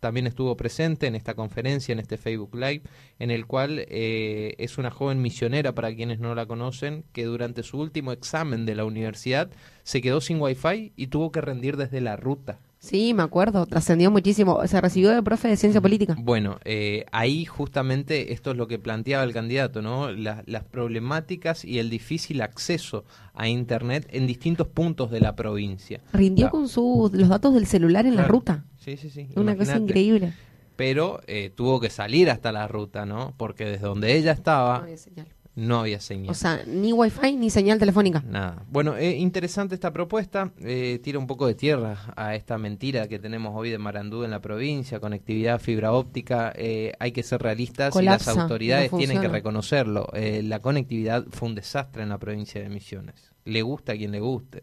también 0.05 0.27
estuvo 0.27 0.55
presente 0.55 1.07
en 1.07 1.15
esta 1.15 1.33
conferencia, 1.33 1.95
en 1.95 1.99
este 1.99 2.19
Facebook 2.19 2.55
Live, 2.55 2.83
en 3.19 3.31
el 3.31 3.47
cual 3.47 3.87
eh, 3.89 4.55
es 4.59 4.77
una 4.77 4.91
joven 4.91 5.23
misionera, 5.23 5.75
para 5.75 5.95
quienes 5.95 6.21
no 6.21 6.35
la 6.35 6.45
conocen, 6.45 7.07
que 7.15 7.25
durante 7.25 7.63
su 7.63 7.81
último 7.81 8.13
examen 8.13 8.67
de 8.67 8.75
la 8.75 8.85
universidad 8.85 9.51
se 9.83 10.03
quedó 10.03 10.21
sin 10.21 10.43
wifi 10.43 10.93
y 10.95 11.07
tuvo 11.07 11.33
que 11.33 11.41
rendir 11.41 11.79
desde 11.79 12.03
la 12.03 12.17
ruta. 12.17 12.61
Sí, 12.85 13.15
me 13.15 13.23
acuerdo, 13.23 13.65
trascendió 13.65 14.11
muchísimo. 14.11 14.61
Se 14.67 14.79
recibió 14.79 15.11
de 15.11 15.23
profe 15.23 15.49
de 15.49 15.57
ciencia 15.57 15.81
política. 15.81 16.17
Bueno, 16.21 16.59
eh, 16.67 17.07
ahí 17.13 17.47
justamente 17.47 18.35
esto 18.35 18.51
es 18.51 18.59
lo 18.59 18.67
que 18.69 18.79
planteaba 18.79 19.25
el 19.25 19.33
candidato, 19.33 19.81
¿no? 19.81 20.11
La- 20.13 20.43
las 20.47 20.65
problemáticas 20.65 21.65
y 21.65 21.79
el 21.79 21.89
difícil 21.89 22.43
acceso 22.43 23.05
a 23.33 23.49
Internet 23.49 24.07
en 24.11 24.27
distintos 24.27 24.69
puntos 24.69 25.11
de 25.11 25.21
la 25.21 25.35
provincia. 25.35 26.03
Rindió 26.13 26.47
La- 26.47 26.51
con 26.51 26.69
sus, 26.69 27.11
los 27.13 27.29
datos 27.31 27.55
del 27.55 27.67
celular 27.67 28.05
en 28.05 28.17
la 28.17 28.25
ruta. 28.29 28.65
Sí, 28.77 28.99
sí, 28.99 29.09
sí. 29.09 29.29
Una 29.35 29.57
cosa 29.57 29.79
increíble. 29.79 30.35
Pero 30.77 31.21
eh, 31.27 31.51
tuvo 31.55 31.81
que 31.81 31.89
salir 31.89 32.29
hasta 32.31 32.53
la 32.53 32.67
ruta, 32.69 33.07
¿no? 33.07 33.33
Porque 33.37 33.65
desde 33.65 33.87
donde 33.87 34.15
ella 34.17 34.33
No 34.33 34.39
estaba 34.39 34.87
señal. 34.97 35.29
No 35.57 35.81
había 35.81 36.01
señal. 36.01 36.31
O 36.31 36.35
sea, 36.35 36.63
ni 36.67 36.93
wifi 36.93 37.37
ni 37.37 37.49
señal 37.49 37.79
telefónica. 37.79 38.23
Nada. 38.27 38.65
Bueno, 38.69 38.97
eh, 38.97 39.17
interesante 39.17 39.75
esta 39.75 39.93
propuesta. 39.93 40.53
eh, 40.61 40.99
tira 41.03 41.19
un 41.19 41.27
poco 41.27 41.47
de 41.47 41.55
tierra 41.55 41.97
a 42.17 42.35
esta 42.35 42.59
mentira 42.59 43.07
que 43.07 43.19
tenemos 43.19 43.53
hoy 43.55 43.71
de 43.71 43.79
Marandú 43.79 44.25
en 44.25 44.31
la 44.31 44.41
provincia, 44.41 44.99
conectividad, 45.01 45.61
fibra 45.61 45.93
óptica. 45.93 46.53
eh, 46.57 46.93
hay 46.99 47.13
que 47.13 47.23
ser 47.23 47.41
realistas 47.43 47.93
Colapsa, 47.93 48.33
y 48.33 48.35
las 48.35 48.43
autoridades 48.43 48.91
no 48.93 48.99
tienen 48.99 49.21
que 49.21 49.29
reconocerlo. 49.29 50.09
Eh, 50.13 50.43
la 50.43 50.61
conectividad 50.61 51.25
fue 51.31 51.49
un 51.49 51.55
desastre 51.55 52.03
en 52.03 52.09
la 52.09 52.19
provincia 52.19 52.61
de 52.61 52.69
Misiones. 52.69 53.33
Le 53.45 53.63
gusta 53.63 53.93
a 53.93 53.97
quien 53.97 54.11
le 54.11 54.21
guste. 54.21 54.63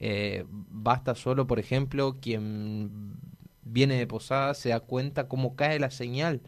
Eh, 0.00 0.44
basta 0.48 1.14
solo, 1.14 1.46
por 1.46 1.58
ejemplo, 1.58 2.16
quien 2.20 3.16
viene 3.62 3.96
de 3.96 4.06
Posada 4.06 4.54
se 4.54 4.70
da 4.70 4.80
cuenta 4.80 5.26
cómo 5.28 5.56
cae 5.56 5.78
la 5.78 5.90
señal. 5.90 6.40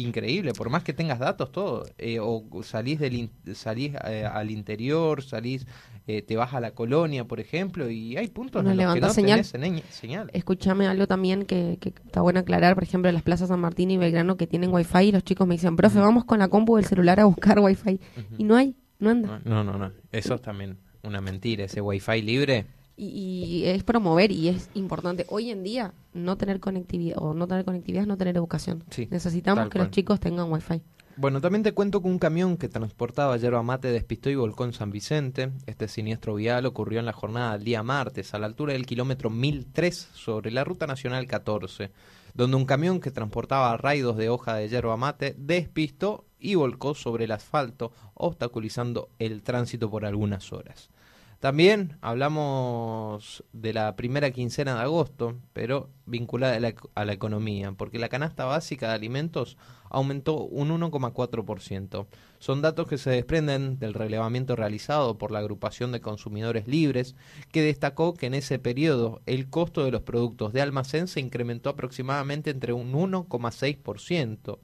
Increíble, 0.00 0.52
por 0.52 0.70
más 0.70 0.84
que 0.84 0.92
tengas 0.92 1.18
datos, 1.18 1.50
todo. 1.50 1.84
Eh, 1.98 2.20
o 2.20 2.44
salís, 2.62 3.00
del 3.00 3.30
salís 3.54 3.94
eh, 4.06 4.24
al 4.24 4.50
interior, 4.52 5.24
salís, 5.24 5.66
eh, 6.06 6.22
te 6.22 6.36
vas 6.36 6.54
a 6.54 6.60
la 6.60 6.70
colonia, 6.70 7.24
por 7.24 7.40
ejemplo, 7.40 7.90
y 7.90 8.16
hay 8.16 8.28
puntos 8.28 8.62
No 8.62 8.70
en 8.70 8.76
los 8.76 8.94
que 8.94 9.00
no 9.00 9.10
señal. 9.12 9.42
tenés 9.50 9.72
señ- 9.72 9.82
señal. 9.90 10.30
Escúchame 10.32 10.86
algo 10.86 11.08
también 11.08 11.44
que, 11.44 11.78
que 11.80 11.88
está 11.88 12.20
bueno 12.20 12.38
aclarar, 12.38 12.74
por 12.74 12.84
ejemplo, 12.84 13.10
las 13.10 13.22
plazas 13.22 13.48
San 13.48 13.58
Martín 13.58 13.90
y 13.90 13.96
Belgrano 13.96 14.36
que 14.36 14.46
tienen 14.46 14.72
wifi 14.72 14.98
y 15.08 15.12
los 15.12 15.24
chicos 15.24 15.48
me 15.48 15.56
dicen, 15.56 15.74
profe, 15.74 15.98
vamos 15.98 16.24
con 16.24 16.38
la 16.38 16.46
compu 16.46 16.76
del 16.76 16.84
celular 16.84 17.18
a 17.18 17.24
buscar 17.24 17.58
wifi. 17.58 17.98
Y 18.38 18.44
no 18.44 18.54
hay, 18.54 18.76
no 19.00 19.10
anda. 19.10 19.40
No, 19.44 19.64
no, 19.64 19.76
no. 19.78 19.90
Eso 20.12 20.36
es 20.36 20.42
también 20.42 20.78
una 21.02 21.20
mentira. 21.20 21.64
Ese 21.64 21.80
wifi 21.80 22.22
libre. 22.22 22.66
Y, 23.00 23.06
y 23.06 23.64
es 23.66 23.84
promover 23.84 24.32
y 24.32 24.48
es 24.48 24.70
importante. 24.74 25.24
Hoy 25.28 25.50
en 25.50 25.62
día, 25.62 25.94
no 26.12 26.36
tener 26.36 26.58
conectividad 26.58 27.16
o 27.20 27.32
no 27.32 27.46
tener 27.46 27.64
conectividad 27.64 28.02
es 28.02 28.08
no 28.08 28.16
tener 28.16 28.36
educación. 28.36 28.82
Sí, 28.90 29.06
Necesitamos 29.10 29.66
que 29.66 29.78
cual. 29.78 29.84
los 29.84 29.90
chicos 29.92 30.18
tengan 30.18 30.50
wifi. 30.52 30.82
Bueno, 31.16 31.40
también 31.40 31.64
te 31.64 31.72
cuento 31.72 32.00
que 32.00 32.06
un 32.08 32.18
camión 32.20 32.56
que 32.56 32.68
transportaba 32.68 33.36
yerba 33.36 33.62
mate 33.64 33.90
despistó 33.90 34.30
y 34.30 34.36
volcó 34.36 34.64
en 34.64 34.72
San 34.72 34.90
Vicente. 34.90 35.50
Este 35.66 35.88
siniestro 35.88 36.36
vial 36.36 36.64
ocurrió 36.66 37.00
en 37.00 37.06
la 37.06 37.12
jornada 37.12 37.52
del 37.54 37.64
día 37.64 37.82
martes, 37.82 38.34
a 38.34 38.38
la 38.38 38.46
altura 38.46 38.72
del 38.74 38.86
kilómetro 38.86 39.28
1003 39.28 40.10
sobre 40.12 40.52
la 40.52 40.62
ruta 40.62 40.86
nacional 40.86 41.26
14, 41.26 41.90
donde 42.34 42.56
un 42.56 42.66
camión 42.66 43.00
que 43.00 43.10
transportaba 43.10 43.76
raidos 43.76 44.16
de 44.16 44.28
hoja 44.28 44.54
de 44.54 44.68
yerba 44.68 44.96
mate 44.96 45.34
despistó 45.36 46.24
y 46.38 46.54
volcó 46.54 46.94
sobre 46.94 47.24
el 47.24 47.32
asfalto, 47.32 47.90
obstaculizando 48.14 49.08
el 49.18 49.42
tránsito 49.42 49.90
por 49.90 50.04
algunas 50.04 50.52
horas. 50.52 50.88
También 51.40 51.96
hablamos 52.00 53.44
de 53.52 53.72
la 53.72 53.94
primera 53.94 54.32
quincena 54.32 54.74
de 54.74 54.80
agosto, 54.80 55.38
pero 55.52 55.88
vinculada 56.04 56.56
a 56.94 57.04
la, 57.04 57.12
economía, 57.12 57.70
porque 57.72 58.00
la 58.00 58.08
canasta 58.08 58.44
básica 58.44 58.88
de 58.88 58.94
alimentos 58.94 59.56
aumentó 59.88 60.40
un 60.40 60.70
1,4%. 60.70 62.06
Son 62.40 62.60
datos 62.60 62.88
que 62.88 62.98
se 62.98 63.10
desprenden 63.10 63.78
del 63.78 63.94
relevamiento 63.94 64.56
realizado 64.56 65.16
por 65.16 65.30
la 65.30 65.38
agrupación 65.38 65.92
de 65.92 66.00
consumidores 66.00 66.66
libres, 66.66 67.14
que 67.52 67.62
destacó 67.62 68.14
que 68.14 68.26
en 68.26 68.34
ese 68.34 68.58
periodo 68.58 69.20
el 69.26 69.48
costo 69.48 69.84
de 69.84 69.92
los 69.92 70.02
productos 70.02 70.52
de 70.52 70.60
almacén 70.60 71.06
se 71.06 71.20
incrementó 71.20 71.70
aproximadamente 71.70 72.50
entre 72.50 72.72
un 72.72 72.92
1,6%. 72.92 74.58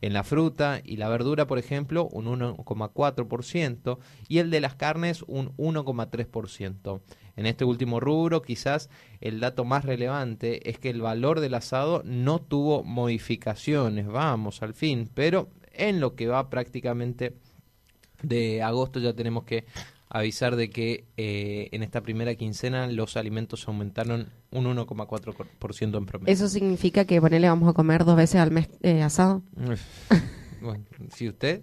En 0.00 0.12
la 0.12 0.24
fruta 0.24 0.80
y 0.84 0.96
la 0.96 1.08
verdura, 1.08 1.46
por 1.46 1.58
ejemplo, 1.58 2.08
un 2.12 2.26
1,4% 2.26 3.98
y 4.28 4.38
el 4.38 4.50
de 4.50 4.60
las 4.60 4.74
carnes 4.74 5.22
un 5.26 5.56
1,3%. 5.56 7.00
En 7.36 7.46
este 7.46 7.64
último 7.64 8.00
rubro, 8.00 8.42
quizás 8.42 8.88
el 9.20 9.40
dato 9.40 9.64
más 9.64 9.84
relevante 9.84 10.70
es 10.70 10.78
que 10.78 10.90
el 10.90 11.02
valor 11.02 11.40
del 11.40 11.54
asado 11.54 12.02
no 12.04 12.40
tuvo 12.40 12.82
modificaciones, 12.82 14.06
vamos, 14.06 14.62
al 14.62 14.72
fin, 14.72 15.10
pero 15.12 15.50
en 15.72 16.00
lo 16.00 16.14
que 16.14 16.28
va 16.28 16.48
prácticamente 16.48 17.36
de 18.22 18.62
agosto 18.62 18.98
ya 18.98 19.12
tenemos 19.12 19.44
que 19.44 19.66
avisar 20.08 20.56
de 20.56 20.70
que 20.70 21.04
eh, 21.16 21.68
en 21.72 21.82
esta 21.82 22.00
primera 22.00 22.34
quincena 22.34 22.86
los 22.86 23.16
alimentos 23.16 23.66
aumentaron 23.68 24.28
un 24.50 24.64
1,4% 24.64 25.98
en 25.98 26.06
promedio. 26.06 26.32
Eso 26.32 26.48
significa 26.48 27.04
que 27.04 27.20
ponele 27.20 27.48
vamos 27.48 27.68
a 27.68 27.72
comer 27.72 28.04
dos 28.04 28.16
veces 28.16 28.40
al 28.40 28.50
mes 28.50 28.68
eh, 28.82 29.02
asado. 29.02 29.42
bueno, 30.60 30.84
si 31.14 31.28
usted 31.28 31.62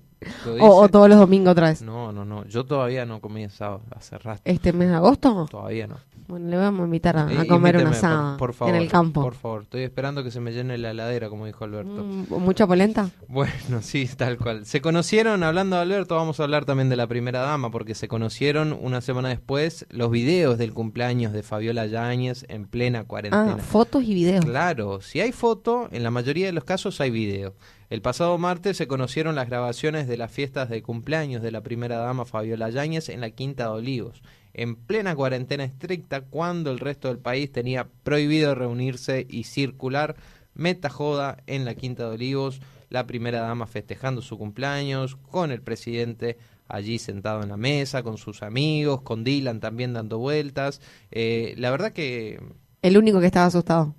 O, 0.60 0.88
todos 0.90 1.10
los 1.10 1.18
domingos 1.18 1.52
otra 1.52 1.70
vez. 1.70 1.82
No, 1.82 2.12
no, 2.12 2.26
no. 2.26 2.46
Yo 2.46 2.66
todavía 2.66 3.06
no 3.06 3.20
comí 3.22 3.44
asado 3.44 3.82
hace 3.96 4.18
rato. 4.18 4.42
Este 4.46 4.74
mes 4.74 4.90
de 4.90 4.96
agosto, 4.96 5.48
Todavía 5.50 5.88
no. 5.88 5.98
bueno, 6.28 6.50
le 6.50 6.58
vamos 6.58 6.82
a 6.82 6.86
invitar 6.86 7.18
a, 7.18 7.28
a 7.28 7.46
comer 7.46 7.78
un 7.78 7.88
asado 7.88 8.38
por, 8.38 8.50
por 8.50 8.54
favor, 8.54 8.76
en 8.76 8.82
el 8.82 8.90
campo. 8.90 9.22
Por 9.22 9.36
favor, 9.36 9.64
estoy 9.64 9.84
esperando 9.84 10.24
que 10.24 10.32
se 10.32 10.40
me 10.40 10.52
llene 10.52 10.78
la 10.78 10.92
heladera, 10.92 11.30
como 11.30 11.46
dijo 11.46 11.64
Alberto. 11.64 12.04
Mm, 12.04 12.26
¿Mucha 12.40 12.66
polenta? 12.68 13.10
Bueno, 13.28 13.54
sí, 13.82 14.10
tal 14.18 14.38
cual. 14.38 14.66
Se 14.66 14.82
conocieron, 14.82 15.44
hablando 15.44 15.76
de 15.76 15.82
Alberto, 15.82 16.16
vamos 16.16 16.40
a 16.40 16.44
hablar 16.44 16.66
también 16.66 16.90
de 16.90 16.96
la 16.96 17.08
primera 17.08 17.42
dama, 17.42 17.70
porque 17.72 17.96
se 17.96 18.08
conocieron 18.08 18.78
una 18.82 19.02
semana 19.02 19.30
después 19.30 19.86
los 19.90 20.12
videos 20.12 20.58
del 20.58 20.74
cumpleaños 20.74 21.34
de 21.34 21.44
Fabiola 21.44 21.86
Yáñez 21.88 22.46
en 22.50 22.66
plena 22.66 23.04
cuarentena. 23.04 23.56
Ah, 23.60 23.62
fotos 23.62 24.04
y 24.04 24.14
videos. 24.14 24.46
Claro, 24.46 25.02
si 25.02 25.20
hay 25.20 25.32
foto, 25.32 25.88
en 25.92 26.04
la 26.04 26.12
mayoría 26.12 26.46
de 26.46 26.54
los 26.54 26.64
casos 26.64 27.00
hay 27.02 27.12
video. 27.12 27.54
El 27.90 28.02
pasado 28.02 28.38
martes 28.40 28.78
se 28.78 28.88
conocieron 28.88 29.36
las 29.36 29.48
grabaciones 29.48 30.08
de 30.08 30.13
las 30.18 30.32
fiestas 30.32 30.70
de 30.70 30.82
cumpleaños 30.82 31.42
de 31.42 31.52
la 31.52 31.62
primera 31.62 31.98
dama 31.98 32.26
Fabiola 32.26 32.70
Yáñez 32.70 33.10
en 33.10 33.22
la 33.22 33.32
Quinta 33.32 33.66
de 33.66 33.70
Olivos, 33.70 34.22
en 34.54 34.76
plena 34.76 35.16
cuarentena 35.16 35.64
estricta, 35.64 36.22
cuando 36.22 36.72
el 36.72 36.80
resto 36.80 37.08
del 37.08 37.20
país 37.20 37.52
tenía 37.52 37.88
prohibido 38.04 38.56
reunirse 38.56 39.26
y 39.30 39.46
circular. 39.46 40.16
Meta 40.54 40.90
joda 40.90 41.38
en 41.48 41.66
la 41.66 41.74
Quinta 41.76 42.04
de 42.04 42.16
Olivos, 42.16 42.62
la 42.90 43.08
primera 43.08 43.42
dama 43.42 43.66
festejando 43.66 44.22
su 44.22 44.38
cumpleaños, 44.38 45.16
con 45.16 45.52
el 45.52 45.62
presidente 45.62 46.38
allí 46.68 47.00
sentado 47.00 47.42
en 47.42 47.50
la 47.50 47.58
mesa, 47.58 48.04
con 48.04 48.18
sus 48.18 48.44
amigos, 48.44 49.02
con 49.02 49.24
Dylan 49.24 49.60
también 49.60 49.94
dando 49.94 50.20
vueltas. 50.20 50.82
Eh, 51.12 51.56
la 51.58 51.72
verdad 51.72 51.92
que 51.92 52.40
El 52.82 52.98
único 52.98 53.20
que 53.20 53.28
estaba 53.28 53.48
asustado. 53.48 53.96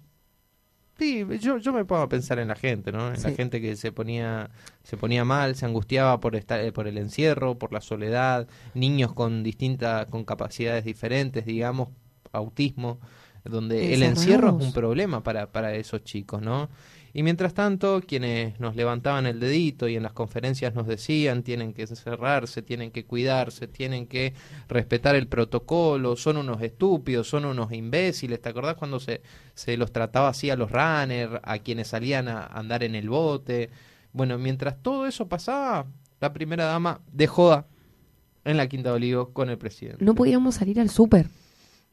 Sí, 0.99 1.27
yo, 1.41 1.59
yo 1.59 1.73
me 1.73 1.85
pongo 1.85 2.03
a 2.03 2.09
pensar 2.09 2.39
en 2.39 2.49
la 2.49 2.55
gente, 2.55 2.93
¿no? 2.93 3.13
En 3.13 3.21
la 3.21 3.31
gente 3.33 3.61
que 3.61 3.75
se 3.75 3.91
ponía, 3.91 4.51
se 4.85 4.97
ponía 4.97 5.25
mal, 5.25 5.57
se 5.57 5.67
angustiaba 5.67 6.21
por 6.21 6.37
estar, 6.37 6.61
eh, 6.61 6.71
por 6.71 6.87
el 6.87 6.99
encierro, 6.99 7.59
por 7.59 7.73
la 7.73 7.81
soledad, 7.81 8.47
niños 8.75 9.13
con 9.13 9.43
distintas, 9.43 10.07
con 10.07 10.25
capacidades 10.25 10.85
diferentes, 10.85 11.47
digamos, 11.47 11.89
autismo, 12.31 13.01
donde 13.45 13.93
el 13.93 14.05
encierro 14.05 14.57
es 14.57 14.67
un 14.67 14.73
problema 14.73 15.23
para, 15.23 15.51
para 15.51 15.75
esos 15.75 16.05
chicos, 16.05 16.41
¿no? 16.41 16.69
Y 17.17 17.23
mientras 17.23 17.55
tanto, 17.55 18.03
quienes 18.05 18.59
nos 18.59 18.75
levantaban 18.75 19.25
el 19.27 19.39
dedito 19.39 19.87
y 19.87 19.95
en 19.95 20.03
las 20.03 20.13
conferencias 20.13 20.75
nos 20.75 20.89
decían 20.89 21.45
tienen 21.45 21.73
que 21.73 21.87
cerrarse, 21.87 22.61
tienen 22.61 22.91
que 22.91 23.05
cuidarse, 23.05 23.69
tienen 23.69 24.09
que 24.09 24.35
respetar 24.69 25.15
el 25.15 25.29
protocolo, 25.29 26.17
son 26.17 26.39
unos 26.39 26.61
estúpidos, 26.61 27.29
son 27.29 27.45
unos 27.45 27.73
imbéciles. 27.73 28.43
¿Te 28.43 28.49
acordás 28.49 28.75
cuando 28.75 28.99
se, 28.99 29.23
se 29.55 29.77
los 29.77 29.93
trataba 29.93 30.31
así 30.31 30.51
a 30.51 30.57
los 30.57 30.73
runners, 30.73 31.41
a 31.45 31.61
quienes 31.61 31.87
salían 31.87 32.27
a 32.27 32.47
andar 32.47 32.83
en 32.83 32.97
el 32.97 33.09
bote? 33.09 33.71
Bueno, 34.13 34.37
mientras 34.37 34.83
todo 34.83 35.07
eso 35.07 35.29
pasaba, 35.29 35.87
la 36.21 36.33
primera 36.33 36.65
dama 36.65 37.01
de 37.13 37.29
joda 37.29 37.69
en 38.45 38.57
la 38.57 38.67
Quinta 38.67 38.91
de 38.91 38.97
Olivos 38.97 39.29
con 39.29 39.51
el 39.51 39.57
presidente. 39.57 40.05
No 40.05 40.17
podíamos 40.17 40.57
salir 40.57 40.81
al 40.81 40.91
súper. 40.91 41.29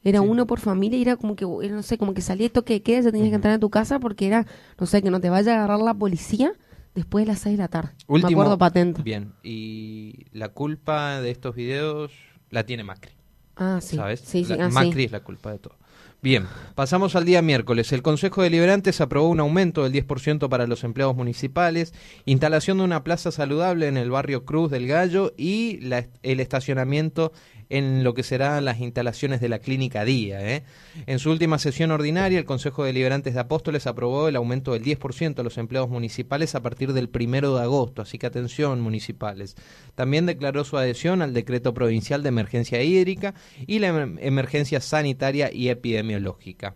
Era 0.04 0.20
Sí. 0.20 0.26
uno 0.26 0.46
por 0.46 0.58
familia 0.60 0.98
y 0.98 1.02
era 1.02 1.16
como 1.16 1.36
que, 1.36 1.46
era, 1.64 1.74
no 1.76 1.82
sé, 1.82 1.96
como 1.98 2.14
que 2.14 2.20
salía 2.22 2.46
esto 2.46 2.64
que 2.64 2.82
queda, 2.82 3.00
ya 3.02 3.12
tenías 3.12 3.28
que 3.30 3.36
entrar 3.36 3.54
a 3.54 3.58
tu 3.58 3.70
casa 3.70 3.98
porque 4.00 4.26
era, 4.26 4.46
no 4.78 4.86
sé, 4.86 5.02
que 5.02 5.10
no 5.10 5.20
te 5.20 5.30
vaya 5.30 5.52
a 5.52 5.56
agarrar 5.58 5.80
la 5.80 5.94
policía 5.94 6.52
después 6.94 7.24
de 7.24 7.32
las 7.32 7.38
6 7.40 7.56
de 7.56 7.62
la 7.62 7.68
tarde. 7.68 7.90
Me 8.08 8.14
Último- 8.16 8.40
acuerdo 8.42 8.58
patente. 8.58 9.02
Bien, 9.02 9.32
y 9.42 10.26
la 10.32 10.48
culpa 10.48 11.20
de 11.20 11.30
estos 11.30 11.54
videos 11.54 12.12
la 12.50 12.64
tiene 12.66 12.84
Macri. 12.84 13.12
Ah, 13.56 13.78
sí. 13.80 13.96
¿sabes? 13.96 14.20
Sí, 14.20 14.44
sí, 14.44 14.54
La- 14.56 14.66
ah, 14.66 14.68
sí. 14.68 14.74
Macri 14.74 15.04
es 15.04 15.12
la 15.12 15.20
culpa 15.20 15.52
de 15.52 15.58
todo. 15.58 15.76
Bien, 16.22 16.46
pasamos 16.76 17.16
al 17.16 17.24
día 17.24 17.42
miércoles. 17.42 17.92
El 17.92 18.00
Consejo 18.02 18.42
Deliberante 18.42 18.92
se 18.92 19.02
aprobó 19.02 19.28
un 19.28 19.40
aumento 19.40 19.82
del 19.82 19.92
10% 19.92 20.48
para 20.48 20.68
los 20.68 20.84
empleados 20.84 21.16
municipales, 21.16 21.92
instalación 22.26 22.78
de 22.78 22.84
una 22.84 23.02
plaza 23.02 23.32
saludable 23.32 23.88
en 23.88 23.96
el 23.96 24.08
barrio 24.10 24.44
Cruz 24.44 24.70
del 24.70 24.86
Gallo 24.86 25.32
y 25.36 25.78
la 25.80 26.06
el 26.22 26.38
estacionamiento 26.38 27.32
en 27.72 28.04
lo 28.04 28.12
que 28.12 28.22
serán 28.22 28.66
las 28.66 28.80
instalaciones 28.80 29.40
de 29.40 29.48
la 29.48 29.58
clínica 29.58 30.04
Día. 30.04 30.46
¿eh? 30.46 30.62
En 31.06 31.18
su 31.18 31.30
última 31.30 31.58
sesión 31.58 31.90
ordinaria, 31.90 32.38
el 32.38 32.44
Consejo 32.44 32.84
Deliberantes 32.84 33.32
de 33.32 33.40
Apóstoles 33.40 33.86
aprobó 33.86 34.28
el 34.28 34.36
aumento 34.36 34.74
del 34.74 34.84
10% 34.84 35.38
a 35.38 35.42
los 35.42 35.56
empleados 35.56 35.88
municipales 35.88 36.54
a 36.54 36.60
partir 36.60 36.92
del 36.92 37.08
primero 37.08 37.56
de 37.56 37.62
agosto, 37.62 38.02
así 38.02 38.18
que 38.18 38.26
atención 38.26 38.82
municipales. 38.82 39.56
También 39.94 40.26
declaró 40.26 40.64
su 40.64 40.76
adhesión 40.76 41.22
al 41.22 41.32
decreto 41.32 41.72
provincial 41.72 42.22
de 42.22 42.28
emergencia 42.28 42.82
hídrica 42.82 43.32
y 43.66 43.78
la 43.78 43.88
em- 43.88 44.18
emergencia 44.20 44.82
sanitaria 44.82 45.50
y 45.50 45.70
epidemiológica. 45.70 46.74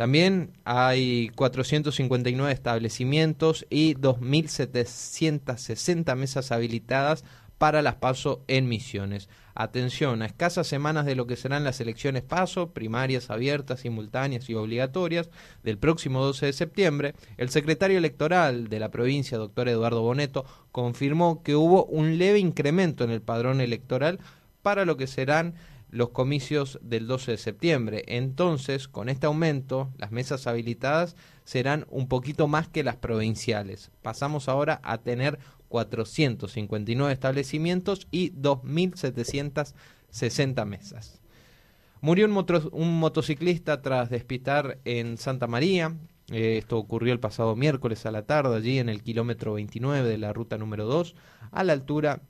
También 0.00 0.56
hay 0.64 1.28
459 1.34 2.52
establecimientos 2.52 3.66
y 3.68 3.96
2.760 3.96 6.16
mesas 6.16 6.52
habilitadas 6.52 7.22
para 7.60 7.82
las 7.82 7.96
PASO 7.96 8.42
en 8.48 8.70
Misiones. 8.70 9.28
Atención, 9.54 10.22
a 10.22 10.26
escasas 10.26 10.66
semanas 10.66 11.04
de 11.04 11.14
lo 11.14 11.26
que 11.26 11.36
serán 11.36 11.62
las 11.62 11.78
elecciones 11.82 12.22
PASO, 12.22 12.70
primarias 12.70 13.28
abiertas, 13.28 13.80
simultáneas 13.80 14.48
y 14.48 14.54
obligatorias, 14.54 15.28
del 15.62 15.76
próximo 15.76 16.24
12 16.24 16.46
de 16.46 16.52
septiembre, 16.54 17.14
el 17.36 17.50
secretario 17.50 17.98
electoral 17.98 18.68
de 18.68 18.80
la 18.80 18.90
provincia, 18.90 19.36
doctor 19.36 19.68
Eduardo 19.68 20.00
Boneto, 20.00 20.46
confirmó 20.72 21.42
que 21.42 21.54
hubo 21.54 21.84
un 21.84 22.16
leve 22.16 22.38
incremento 22.38 23.04
en 23.04 23.10
el 23.10 23.20
padrón 23.20 23.60
electoral 23.60 24.20
para 24.62 24.86
lo 24.86 24.96
que 24.96 25.06
serán 25.06 25.52
los 25.90 26.10
comicios 26.10 26.78
del 26.80 27.06
12 27.06 27.32
de 27.32 27.36
septiembre. 27.36 28.04
Entonces, 28.06 28.88
con 28.88 29.10
este 29.10 29.26
aumento, 29.26 29.90
las 29.98 30.12
mesas 30.12 30.46
habilitadas 30.46 31.14
serán 31.44 31.84
un 31.90 32.08
poquito 32.08 32.48
más 32.48 32.68
que 32.68 32.84
las 32.84 32.96
provinciales. 32.96 33.90
Pasamos 34.00 34.48
ahora 34.48 34.80
a 34.82 34.96
tener 34.98 35.38
459 35.70 37.12
establecimientos 37.12 38.06
y 38.10 38.32
2.760 38.32 40.66
mesas. 40.66 41.22
Murió 42.00 42.28
un, 42.72 42.98
motociclista 42.98 43.80
tras 43.80 44.10
despistar 44.10 44.80
en 44.84 45.16
Santa 45.16 45.46
María. 45.46 45.96
Eh, 46.32 46.58
esto 46.58 46.76
ocurrió 46.76 47.12
el 47.12 47.20
pasado 47.20 47.54
miércoles 47.54 48.04
a 48.04 48.10
la 48.10 48.26
tarde, 48.26 48.56
allí 48.56 48.78
en 48.78 48.88
el 48.88 49.02
kilómetro 49.02 49.54
29 49.54 50.08
de 50.08 50.18
la 50.18 50.32
ruta 50.32 50.58
número 50.58 50.86
2, 50.86 51.14
a 51.52 51.62
la 51.62 51.72
altura 51.72 52.22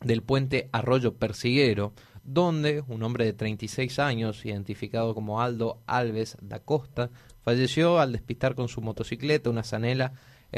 del 0.00 0.22
puente 0.22 0.68
Arroyo 0.70 1.16
Persiguero, 1.16 1.92
donde 2.22 2.84
un 2.86 3.02
hombre 3.02 3.24
de 3.24 3.32
36 3.32 3.98
años, 3.98 4.46
identificado 4.46 5.12
como 5.14 5.40
Aldo 5.40 5.80
Alves 5.86 6.36
da 6.40 6.60
Costa, 6.60 7.10
falleció 7.42 7.98
al 7.98 8.12
despistar 8.12 8.54
con 8.54 8.68
su 8.68 8.80
motocicleta 8.80 9.50
una 9.50 9.64
Zanela 9.64 10.12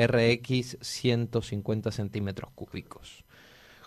RX 0.06 0.78
150 0.80 1.90
centímetros 1.90 2.50
cúbicos. 2.54 3.24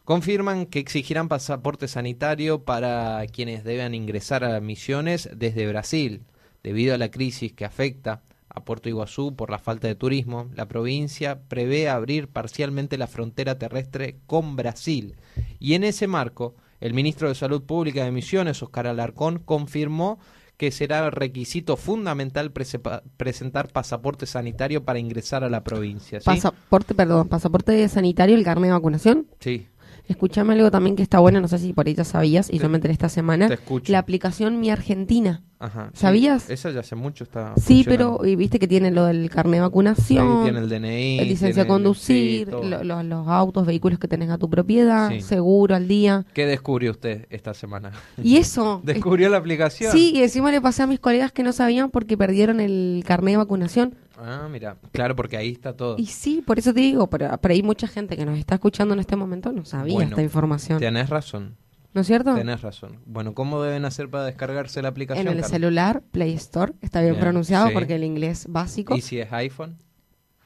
Confirman 0.04 0.66
que 0.66 0.80
exigirán 0.80 1.30
pasaporte 1.30 1.88
sanitario 1.88 2.64
para 2.64 3.26
quienes 3.28 3.64
deban 3.64 3.94
ingresar 3.94 4.44
a 4.44 4.60
misiones 4.60 5.30
desde 5.34 5.68
Brasil. 5.68 6.24
Debido 6.64 6.94
a 6.96 6.98
la 6.98 7.12
crisis 7.12 7.54
que 7.54 7.66
afecta 7.66 8.24
a 8.50 8.64
Puerto 8.66 8.90
Iguazú 8.90 9.36
por 9.36 9.50
la 9.50 9.60
falta 9.60 9.88
de 9.88 9.96
turismo, 9.96 10.50
la 10.56 10.68
provincia 10.68 11.42
prevé 11.48 11.88
abrir 11.88 12.28
parcialmente 12.28 12.98
la 12.98 13.08
frontera 13.08 13.58
terrestre 13.58 14.18
con 14.28 14.56
Brasil. 14.56 15.16
Y 15.60 15.76
en 15.76 15.84
ese 15.84 16.08
marco, 16.08 16.56
el 16.80 16.94
ministro 16.94 17.30
de 17.30 17.36
Salud 17.36 17.64
Pública 17.64 18.04
de 18.04 18.12
Misiones, 18.12 18.62
Oscar 18.62 18.88
Alarcón, 18.88 19.40
confirmó 19.40 20.20
que 20.62 20.70
será 20.70 21.10
requisito 21.10 21.76
fundamental 21.76 22.52
presentar 22.52 23.70
pasaporte 23.70 24.28
sanitario 24.28 24.86
para 24.86 25.00
ingresar 25.00 25.44
a 25.44 25.50
la 25.50 25.64
provincia. 25.64 26.20
¿sí? 26.20 26.26
Pasaporte, 26.26 26.94
perdón, 26.94 27.30
pasaporte 27.30 27.90
sanitario, 27.90 28.36
el 28.36 28.44
carnet 28.44 28.68
de 28.68 28.74
vacunación. 28.74 29.26
Sí, 29.40 29.66
Escuchame 30.08 30.54
algo 30.54 30.72
también 30.72 30.96
que 30.96 31.04
está 31.04 31.20
bueno, 31.20 31.40
no 31.42 31.48
sé 31.48 31.58
si 31.60 31.74
por 31.74 31.88
ahí 31.88 31.94
ya 31.94 32.04
sabías, 32.04 32.50
y 32.50 32.58
Te- 32.58 32.64
yo 32.64 32.70
me 32.70 32.78
enteré 32.78 32.94
esta 32.94 33.10
semana. 33.10 33.48
te 33.48 33.54
escucho. 33.56 33.92
La 33.92 34.00
aplicación 34.00 34.60
Mi 34.60 34.70
Argentina. 34.70 35.42
ajá. 35.60 35.90
sí. 35.94 36.00
¿Sabías? 36.02 36.50
Esa 36.50 36.72
ya 36.72 36.80
hace 36.82 36.96
mucho 36.96 37.24
está 37.24 37.54
Sí, 37.56 37.84
pero 37.88 38.20
y 38.26 38.36
viste 38.36 38.58
que 38.60 38.68
tiene 38.68 38.92
lo 38.92 39.06
del 39.06 39.30
carnet 39.30 39.56
de 39.56 39.62
vacunación. 39.62 40.28
Ahí 40.40 40.44
tiene 40.52 40.60
el 40.60 40.70
DNI. 40.70 41.20
el 41.20 41.28
licencia 41.30 41.64
a 41.64 41.68
conducir, 41.68 42.46
sí, 42.46 42.52
todo. 42.52 42.64
lo- 42.64 42.84
lo- 42.84 43.04
los 43.04 43.28
autos, 43.28 43.66
vehículos 43.66 44.00
que 44.00 44.08
tenés 44.08 44.30
a 44.32 44.38
tu 44.38 44.50
propiedad, 44.50 45.10
Sí. 45.12 45.22
seguro 45.22 45.76
al 45.76 45.88
día. 45.88 46.26
¿Qué 46.34 46.46
descubrió 46.46 46.92
usted 46.92 47.28
esta 47.30 47.54
semana? 47.54 47.92
Y 48.22 48.38
eso. 48.38 48.82
¿Descubrió 48.84 49.30
la 49.30 49.38
aplicación? 49.38 49.92
Sí, 49.92 50.12
y 50.16 50.24
encima 50.24 50.52
le 50.52 50.60
pasé 50.62 50.84
a 50.84 50.88
mis 50.88 51.00
colegas 51.00 51.32
que 51.32 51.44
no 51.44 51.54
sabían 51.54 51.90
porque 51.92 52.18
perdieron 52.18 52.60
el 52.60 53.04
carnet 53.06 53.34
de 53.34 53.38
vacunación. 53.38 53.96
Ah, 54.24 54.48
mira, 54.52 54.78
claro, 54.92 55.16
porque 55.16 55.36
ahí 55.38 55.52
está 55.52 55.76
todo. 55.76 55.96
Y 55.98 56.06
sí, 56.06 56.44
por 56.46 56.60
eso 56.60 56.74
te 56.74 56.80
digo, 56.80 57.10
pero, 57.10 57.36
pero 57.42 57.54
hay 57.54 57.64
mucha 57.64 57.88
gente 57.88 58.16
que 58.16 58.26
nos 58.26 58.38
está 58.38 58.56
escuchando 58.56 58.94
en 58.94 59.00
este 59.00 59.16
momento 59.16 59.52
no 59.52 59.66
sabía 59.66 59.94
Bueno, 59.96 60.10
esta 60.12 60.22
información. 60.22 60.80
Tenés 60.80 61.10
razón, 61.10 61.58
¿No 61.94 62.02
es 62.02 62.08
cierto? 62.08 62.36
tenés 62.36 62.62
razón. 62.62 63.00
Bueno, 63.06 63.34
¿cómo 63.34 63.62
deben 63.64 63.84
hacer 63.86 64.10
para 64.10 64.26
descargarse 64.26 64.82
la 64.82 64.90
aplicación? 64.90 65.28
En 65.28 65.34
el 65.34 65.40
Carlos? 65.42 65.52
celular, 65.52 66.04
Play 66.12 66.34
Store, 66.36 66.74
está 66.82 67.02
bien, 67.02 67.14
Bien, 67.14 67.22
pronunciado 67.22 67.68
sí. 67.68 67.74
porque 67.74 67.96
el 67.96 68.04
inglés 68.04 68.46
básico. 68.48 68.96
¿Y 68.96 69.02
si 69.02 69.20
es 69.20 69.32
iPhone? 69.34 69.78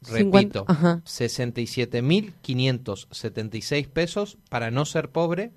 Repito, 0.00 0.64
50, 0.64 0.66
ajá. 0.68 1.02
67.576 1.04 3.88
pesos 3.88 4.38
para 4.48 4.70
no 4.70 4.86
ser 4.86 5.10
pobre. 5.10 5.52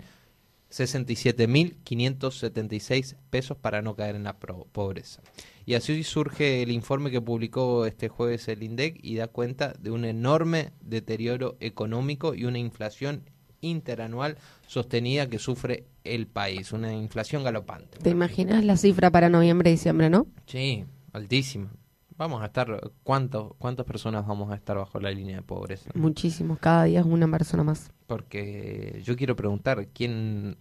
67.576 0.70 3.16
pesos 3.30 3.56
para 3.56 3.82
no 3.82 3.94
caer 3.94 4.16
en 4.16 4.24
la 4.24 4.38
pobreza. 4.38 5.22
Y 5.66 5.74
así 5.74 6.02
surge 6.02 6.62
el 6.62 6.72
informe 6.72 7.12
que 7.12 7.20
publicó 7.20 7.86
este 7.86 8.08
jueves 8.08 8.48
el 8.48 8.64
INDEC 8.64 8.98
y 9.02 9.14
da 9.14 9.28
cuenta 9.28 9.72
de 9.78 9.92
un 9.92 10.04
enorme 10.04 10.72
deterioro 10.80 11.56
económico 11.60 12.34
y 12.34 12.46
una 12.46 12.58
inflación 12.58 13.30
interanual 13.64 14.36
sostenida 14.66 15.28
que 15.28 15.38
sufre 15.38 15.84
el 16.04 16.26
país, 16.26 16.72
una 16.72 16.92
inflación 16.92 17.42
galopante. 17.44 17.98
¿Te 17.98 18.10
imaginas 18.10 18.64
la 18.64 18.76
cifra 18.76 19.10
para 19.10 19.28
noviembre 19.28 19.70
y 19.70 19.74
diciembre, 19.74 20.10
no? 20.10 20.26
Sí, 20.46 20.84
altísima. 21.12 21.70
Vamos 22.16 22.42
a 22.42 22.46
estar, 22.46 22.92
¿cuánto, 23.02 23.56
¿cuántas 23.58 23.84
personas 23.86 24.24
vamos 24.26 24.52
a 24.52 24.54
estar 24.54 24.76
bajo 24.76 25.00
la 25.00 25.10
línea 25.10 25.36
de 25.36 25.42
pobreza? 25.42 25.90
Muchísimos, 25.94 26.58
cada 26.60 26.84
día 26.84 27.00
es 27.00 27.06
una 27.06 27.28
persona 27.28 27.64
más. 27.64 27.90
Porque 28.06 29.02
yo 29.04 29.16
quiero 29.16 29.34
preguntar, 29.34 29.88
¿quién, 29.92 30.56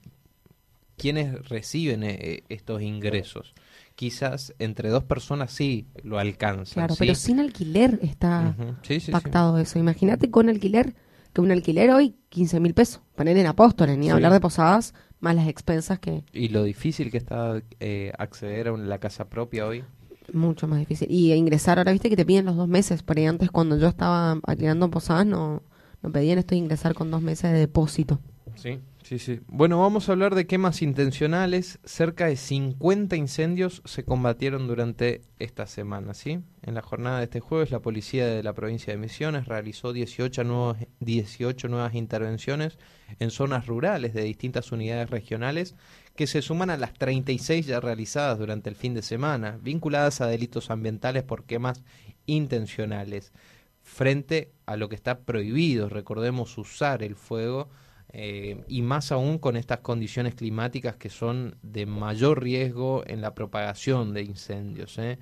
¿quiénes 0.98 1.48
reciben 1.50 2.04
eh, 2.04 2.44
estos 2.50 2.82
ingresos? 2.82 3.54
Quizás 3.94 4.56
entre 4.58 4.90
dos 4.90 5.04
personas 5.04 5.52
sí 5.52 5.86
lo 6.04 6.18
alcanzan. 6.18 6.74
Claro, 6.74 6.96
¿sí? 6.96 7.00
pero 7.00 7.14
sin 7.14 7.40
alquiler 7.40 8.00
está 8.02 8.56
sí, 8.82 9.00
sí. 9.00 9.12
pactado 9.12 9.60
eso. 9.60 9.78
Imagínate 9.78 10.32
con 10.32 10.50
alquiler, 10.50 10.96
que 11.34 11.42
un 11.42 11.52
alquiler 11.52 11.90
hoy 11.92 12.16
15 12.30 12.60
mil 12.60 12.74
pesos. 12.74 13.02
Poner 13.16 13.36
en 13.38 13.48
apóstoles, 13.48 13.98
ni 13.98 14.06
Sí. 14.06 14.12
hablar 14.12 14.32
de 14.32 14.40
posadas, 14.40 14.94
más 15.20 15.36
las 15.36 15.48
expensas 15.48 16.00
que 16.00 16.24
Y 16.34 16.50
lo 16.50 16.64
difícil 16.64 17.10
que 17.12 17.18
está 17.18 17.62
eh, 17.80 18.12
acceder 18.18 18.68
a 18.68 18.74
una- 18.74 18.86
la 18.86 19.00
casa 19.00 19.26
propia 19.30 19.66
hoy. 19.68 19.84
mucho 20.32 20.68
más 20.70 20.80
difícil. 20.80 21.10
Y 21.12 21.34
ingresar, 21.34 21.78
ahora 21.80 21.92
viste 21.92 22.10
que 22.10 22.16
te 22.16 22.26
piden 22.26 22.46
los 22.46 22.56
dos 22.56 22.68
meses, 22.70 23.04
por 23.04 23.18
ahí 23.18 23.26
antes 23.26 23.52
cuando 23.52 23.78
yo 23.78 23.88
estaba 23.90 24.40
alquilando 24.48 24.90
posadas 24.90 25.26
no, 25.26 25.62
no 26.02 26.12
pedían 26.12 26.40
esto 26.40 26.56
de 26.56 26.60
ingresar 26.60 26.94
con 26.94 27.12
dos 27.12 27.22
meses 27.22 27.52
de 27.52 27.60
depósito. 27.60 28.20
Sí, 28.56 28.80
sí, 29.04 29.20
sí. 29.20 29.40
Bueno, 29.48 29.80
vamos 29.80 30.08
a 30.08 30.12
hablar 30.12 30.36
de 30.36 30.48
quemas 30.48 30.82
intencionales. 30.82 31.80
Cerca 31.84 32.28
de 32.28 32.36
50 32.36 33.16
incendios 33.16 33.82
se 33.86 34.04
combatieron 34.04 34.68
durante 34.68 35.22
esta 35.40 35.68
semana, 35.68 36.14
¿sí? 36.14 36.40
En 36.62 36.76
la 36.76 36.82
jornada 36.82 37.18
de 37.18 37.26
este 37.26 37.40
jueves, 37.40 37.72
la 37.72 37.82
policía 37.82 38.28
de 38.28 38.44
la 38.44 38.54
provincia 38.54 38.94
de 38.94 39.00
Misiones 39.00 39.48
realizó 39.48 39.94
18 39.94 40.44
nuevos, 40.44 40.78
18 41.00 41.68
nuevas 41.68 41.96
intervenciones 41.96 42.78
en 43.20 43.32
zonas 43.32 43.66
rurales 43.66 44.14
de 44.14 44.24
distintas 44.24 44.72
unidades 44.72 45.10
regionales 45.10 45.76
que 46.16 46.28
se 46.28 46.42
suman 46.42 46.70
a 46.70 46.78
las 46.78 46.94
36 46.94 47.66
ya 47.66 47.80
realizadas 47.80 48.38
durante 48.38 48.70
el 48.70 48.76
fin 48.76 48.94
de 48.94 49.02
semana, 49.02 49.60
vinculadas 49.62 50.22
a 50.22 50.28
delitos 50.28 50.70
ambientales 50.70 51.24
por 51.24 51.44
quemas 51.44 51.84
intencionales, 52.26 53.34
frente 53.82 54.52
a 54.66 54.78
lo 54.78 54.90
que 54.90 54.96
está 54.96 55.20
prohibido, 55.20 55.90
recordemos 55.90 56.58
usar 56.58 57.04
el 57.04 57.16
fuego 57.16 57.70
eh, 58.14 58.64
y 58.68 58.84
más 58.84 59.12
aún 59.12 59.40
con 59.40 59.56
estas 59.58 59.80
condiciones 59.80 60.36
climáticas 60.36 60.96
que 60.96 61.10
son 61.10 61.56
de 61.64 61.86
mayor 61.88 62.44
riesgo 62.44 63.04
en 63.08 63.22
la 63.22 63.34
propagación 63.34 64.14
de 64.14 64.22
incendios. 64.24 64.98
¿eh? 65.00 65.18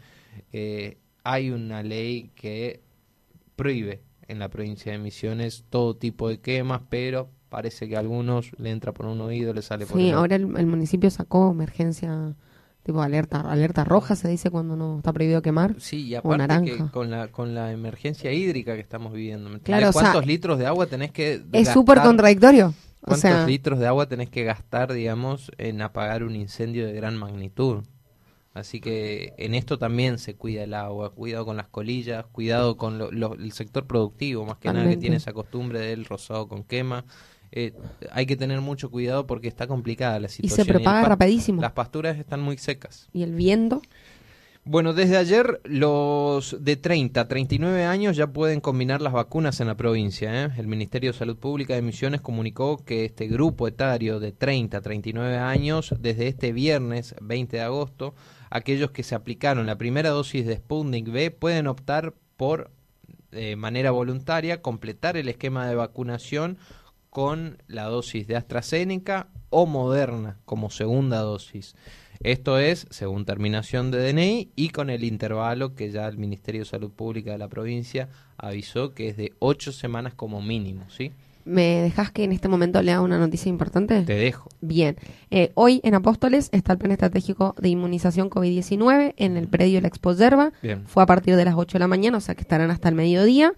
Eh, 0.52 0.98
hay 1.24 1.52
una 1.52 1.84
ley 1.84 2.32
que 2.36 2.82
prohíbe 3.56 4.02
en 4.28 4.40
la 4.40 4.50
provincia 4.50 4.92
de 4.92 4.98
Misiones 4.98 5.64
todo 5.70 5.96
tipo 5.96 6.28
de 6.30 6.40
quemas, 6.40 6.82
pero 6.90 7.30
parece 7.50 7.88
que 7.88 7.96
a 7.96 8.00
algunos 8.00 8.52
le 8.60 8.72
entra 8.72 8.94
por 8.94 9.06
un 9.06 9.22
oído, 9.22 9.54
le 9.54 9.62
sale 9.62 9.86
por 9.86 9.98
Sí, 9.98 10.04
el 10.04 10.10
otro. 10.10 10.20
ahora 10.20 10.36
el, 10.38 10.58
el 10.58 10.66
municipio 10.66 11.10
sacó 11.10 11.52
emergencia, 11.52 12.36
tipo 12.84 13.02
alerta, 13.02 13.42
alerta 13.42 13.84
roja 13.84 14.16
se 14.16 14.28
dice 14.28 14.50
cuando 14.50 14.76
no 14.76 14.98
está 14.98 15.14
prohibido 15.14 15.42
quemar. 15.42 15.76
Sí, 15.80 16.08
y 16.08 16.16
o 16.16 16.20
aparte 16.20 16.44
que 16.44 16.48
naranja. 16.48 16.92
con 16.92 17.10
la 17.12 17.28
con 17.30 17.54
la 17.56 17.72
emergencia 17.72 18.32
hídrica 18.34 18.74
que 18.76 18.82
estamos 18.82 19.14
viviendo. 19.14 19.50
Claro, 19.64 19.90
o 19.90 19.92
sea, 19.92 20.02
¿cuántos 20.02 20.26
litros 20.26 20.58
de 20.60 20.66
agua 20.68 20.88
tenés 20.88 21.12
que 21.12 21.44
Es 21.54 21.70
súper 21.70 22.00
contradictorio. 22.02 22.68
O 23.04 23.06
¿Cuántos 23.08 23.22
sea, 23.22 23.46
litros 23.48 23.80
de 23.80 23.88
agua 23.88 24.08
tenés 24.08 24.30
que 24.30 24.44
gastar, 24.44 24.94
digamos, 24.94 25.52
en 25.58 25.82
apagar 25.82 26.24
un 26.24 26.36
incendio 26.36 26.86
de 26.86 26.94
gran 26.94 27.18
magnitud? 27.18 27.84
Así 28.54 28.82
que 28.82 29.34
en 29.38 29.56
esto 29.56 29.80
también 29.80 30.18
se 30.20 30.36
cuida 30.36 30.64
el 30.64 30.74
agua, 30.74 31.12
cuidado 31.14 31.46
con 31.46 31.56
las 31.58 31.68
colillas, 31.68 32.26
cuidado 32.34 32.76
con 32.78 32.98
lo- 32.98 33.10
lo- 33.12 33.34
el 33.36 33.54
sector 33.54 33.88
productivo, 33.88 34.46
más 34.46 34.58
que 34.58 34.72
nada 34.74 34.90
que 34.90 34.98
tiene 34.98 35.16
esa 35.16 35.32
costumbre 35.34 35.80
del 35.80 36.04
rosado 36.06 36.48
con 36.50 36.64
quema. 36.64 37.06
Eh, 37.52 37.74
hay 38.12 38.26
que 38.26 38.38
tener 38.38 38.62
mucho 38.62 38.90
cuidado 38.90 39.28
porque 39.28 39.48
está 39.48 39.68
complicada 39.68 40.20
la 40.20 40.28
y 40.28 40.30
situación. 40.30 40.66
se 40.66 40.74
propaga 40.74 41.04
rapidísimo. 41.04 41.62
Las 41.62 41.74
pasturas 41.74 42.18
están 42.18 42.42
muy 42.42 42.58
secas. 42.58 43.10
Y 43.14 43.24
el 43.24 43.36
viento, 43.36 43.82
Bueno, 44.64 44.94
desde 44.94 45.18
ayer 45.18 45.60
los 45.64 46.56
de 46.64 46.76
30 46.76 47.20
a 47.20 47.28
39 47.28 47.84
años 47.84 48.16
ya 48.16 48.28
pueden 48.28 48.62
combinar 48.62 49.02
las 49.02 49.12
vacunas 49.12 49.60
en 49.60 49.68
la 49.68 49.76
provincia. 49.76 50.46
¿eh? 50.46 50.50
El 50.56 50.68
Ministerio 50.68 51.12
de 51.12 51.18
Salud 51.18 51.36
Pública 51.36 51.74
de 51.74 51.82
Misiones 51.82 52.22
comunicó 52.22 52.78
que 52.86 53.04
este 53.04 53.28
grupo 53.28 53.68
etario 53.68 54.20
de 54.20 54.32
30 54.32 54.78
a 54.78 54.82
39 54.82 55.38
años, 55.38 55.96
desde 56.00 56.28
este 56.28 56.54
viernes 56.54 57.16
20 57.22 57.58
de 57.58 57.64
agosto, 57.64 58.14
aquellos 58.52 58.92
que 58.92 59.04
se 59.04 59.16
aplicaron 59.16 59.66
la 59.66 59.78
primera 59.78 60.12
dosis 60.12 60.46
de 60.46 60.58
Sputnik 60.58 61.08
V 61.08 61.32
pueden 61.32 61.68
optar 61.68 62.14
por 62.38 62.70
de 63.32 63.56
manera 63.56 63.92
voluntaria 63.92 64.62
completar 64.62 65.18
el 65.18 65.30
esquema 65.30 65.68
de 65.68 65.76
vacunación 65.76 66.58
con 67.12 67.58
la 67.68 67.84
dosis 67.84 68.26
de 68.26 68.38
AstraZeneca 68.38 69.28
o 69.50 69.68
Moderna 69.68 70.40
como 70.46 70.72
segunda 70.72 71.20
dosis. 71.20 71.76
Esto 72.22 72.58
es, 72.58 72.88
según 72.90 73.26
terminación 73.26 73.92
de 73.92 74.14
DNI 74.14 74.50
y 74.56 74.70
con 74.70 74.90
el 74.90 75.04
intervalo 75.04 75.76
que 75.76 75.92
ya 75.92 76.08
el 76.08 76.18
Ministerio 76.18 76.62
de 76.62 76.66
Salud 76.66 76.90
Pública 76.90 77.32
de 77.32 77.38
la 77.38 77.50
provincia 77.50 78.10
avisó 78.38 78.94
que 78.94 79.10
es 79.10 79.18
de 79.18 79.34
ocho 79.40 79.72
semanas 79.72 80.14
como 80.16 80.42
mínimo, 80.42 80.86
¿sí? 80.90 81.12
¿me 81.44 81.82
dejas 81.82 82.12
que 82.12 82.24
en 82.24 82.32
este 82.32 82.48
momento 82.48 82.82
lea 82.82 83.02
una 83.02 83.18
noticia 83.18 83.50
importante? 83.50 84.02
Te 84.04 84.14
dejo. 84.16 84.50
Bien, 84.62 84.96
Eh, 85.32 85.52
hoy 85.56 85.82
en 85.84 85.96
Apóstoles 85.96 86.50
está 86.52 86.74
el 86.74 86.80
plan 86.80 86.92
estratégico 86.92 87.56
de 87.60 87.70
inmunización 87.70 88.30
COVID-19 88.30 89.14
en 89.18 89.38
el 89.38 89.48
predio 89.48 89.82
La 89.82 89.88
Expo 89.88 90.14
Yerba. 90.14 90.52
Bien. 90.62 90.86
Fue 90.86 91.02
a 91.04 91.06
partir 91.06 91.36
de 91.36 91.46
las 91.46 91.56
8 91.56 91.74
de 91.74 91.80
la 91.80 91.88
mañana, 91.88 92.18
o 92.18 92.22
sea 92.22 92.36
que 92.36 92.42
estarán 92.42 92.70
hasta 92.70 92.90
el 92.90 92.96
mediodía. 92.96 93.54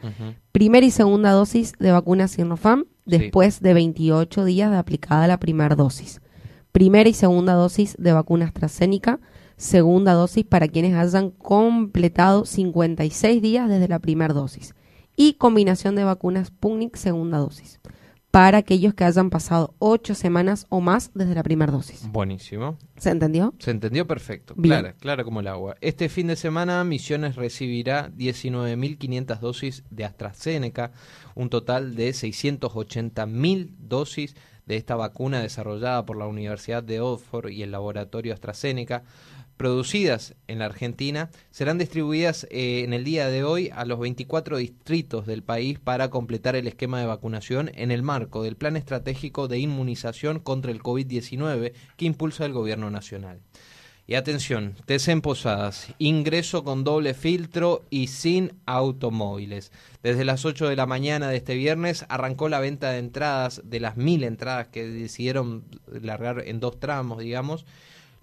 Primera 0.52 0.86
y 0.86 0.92
segunda 0.92 1.32
dosis 1.32 1.74
de 1.80 1.92
vacuna 1.92 2.28
Sinopharm 2.28 2.86
Después 3.06 3.62
de 3.62 3.74
28 3.74 4.46
días 4.46 4.72
de 4.72 4.78
aplicada 4.78 5.28
la 5.28 5.40
primera 5.40 5.76
dosis. 5.76 6.22
Primera 6.72 7.10
y 7.10 7.14
segunda 7.14 7.54
dosis 7.54 7.96
de 8.00 8.14
vacuna 8.14 8.46
AstraZeneca. 8.46 9.20
Segunda 9.58 10.14
dosis 10.14 10.46
para 10.46 10.68
quienes 10.68 10.96
hayan 10.96 11.30
completado 11.30 12.46
56 12.46 13.42
días 13.42 13.70
desde 13.70 13.88
la 13.88 14.00
primera 14.00 14.34
dosis. 14.34 14.74
Y 15.16 15.34
combinación 15.34 15.96
de 15.96 16.04
vacunas 16.04 16.48
Sputnik 16.48 16.96
segunda 16.96 17.38
dosis. 17.38 17.80
Para 18.34 18.58
aquellos 18.58 18.96
que 18.96 19.04
hayan 19.04 19.30
pasado 19.30 19.76
8 19.78 20.16
semanas 20.16 20.66
o 20.70 20.82
más 20.82 21.12
desde 21.14 21.36
la 21.36 21.44
primera 21.44 21.72
dosis. 21.72 22.12
Buenísimo. 22.12 22.80
¿Se 22.98 23.12
entendió? 23.12 23.54
Se 23.60 23.70
entendió 23.70 24.08
perfecto. 24.08 24.56
Bien. 24.58 24.80
Clara, 24.80 24.94
clara 24.94 25.24
como 25.24 25.42
el 25.42 25.48
agua. 25.48 25.76
Este 25.82 26.10
fin 26.10 26.26
de 26.26 26.36
semana 26.36 26.84
Misiones 26.84 27.36
recibirá 27.36 28.10
19.500 28.10 29.40
dosis 29.40 29.84
de 29.92 30.06
AstraZeneca, 30.06 30.94
un 31.36 31.52
total 31.52 31.96
de 31.96 32.10
680.000 32.10 33.70
dosis 33.78 34.36
de 34.66 34.78
esta 34.78 34.96
vacuna 34.96 35.40
desarrollada 35.40 36.04
por 36.04 36.18
la 36.18 36.26
Universidad 36.26 36.82
de 36.82 37.02
Oxford 37.02 37.52
y 37.52 37.62
el 37.62 37.70
laboratorio 37.70 38.34
AstraZeneca 38.34 39.04
producidas 39.58 40.36
en 40.48 40.60
la 40.60 40.66
Argentina 40.66 41.30
serán 41.52 41.78
distribuidas 41.78 42.46
eh, 42.50 42.84
en 42.84 42.94
el 42.94 43.04
día 43.04 43.28
de 43.28 43.44
hoy 43.44 43.70
a 43.74 43.86
los 43.86 44.00
24 44.00 44.58
distritos 44.58 45.26
del 45.26 45.44
país 45.44 45.80
para 45.80 46.10
completar 46.10 46.56
el 46.56 46.68
esquema 46.68 47.00
de 47.00 47.06
vacunación 47.06 47.72
en 47.76 47.92
el 47.92 48.04
marco 48.04 48.44
del 48.44 48.56
Plan 48.56 48.76
Estratégico 48.76 49.48
de 49.48 49.60
Inmunización 49.60 50.40
contra 50.40 50.72
el 50.72 50.82
COVID-19 50.82 51.74
que 51.98 52.06
impulsa 52.06 52.46
el 52.46 52.54
Gobierno 52.54 52.90
Nacional. 52.90 53.40
Y 54.06 54.16
atención, 54.16 54.76
test 54.86 55.08
en 55.08 55.22
Posadas, 55.22 55.94
ingreso 55.98 56.66
con 56.66 56.84
doble 56.84 57.14
filtro 57.14 57.86
y 57.90 58.08
sin 58.08 58.60
automóviles. 58.66 59.72
Desde 60.02 60.26
las 60.26 60.44
8 60.44 60.68
de 60.68 60.76
la 60.76 60.86
mañana 60.86 61.30
de 61.30 61.38
este 61.38 61.56
viernes 61.56 62.06
arrancó 62.10 62.50
la 62.50 62.60
venta 62.60 62.92
de 62.92 63.00
entradas, 63.00 63.62
de 63.64 63.80
las 63.80 63.96
mil 63.96 64.26
entradas 64.26 64.68
que 64.68 64.86
decidieron 64.86 65.64
largar 65.88 66.44
en 66.46 66.60
dos 66.60 66.82
tramos, 66.82 67.20
digamos, 67.20 67.66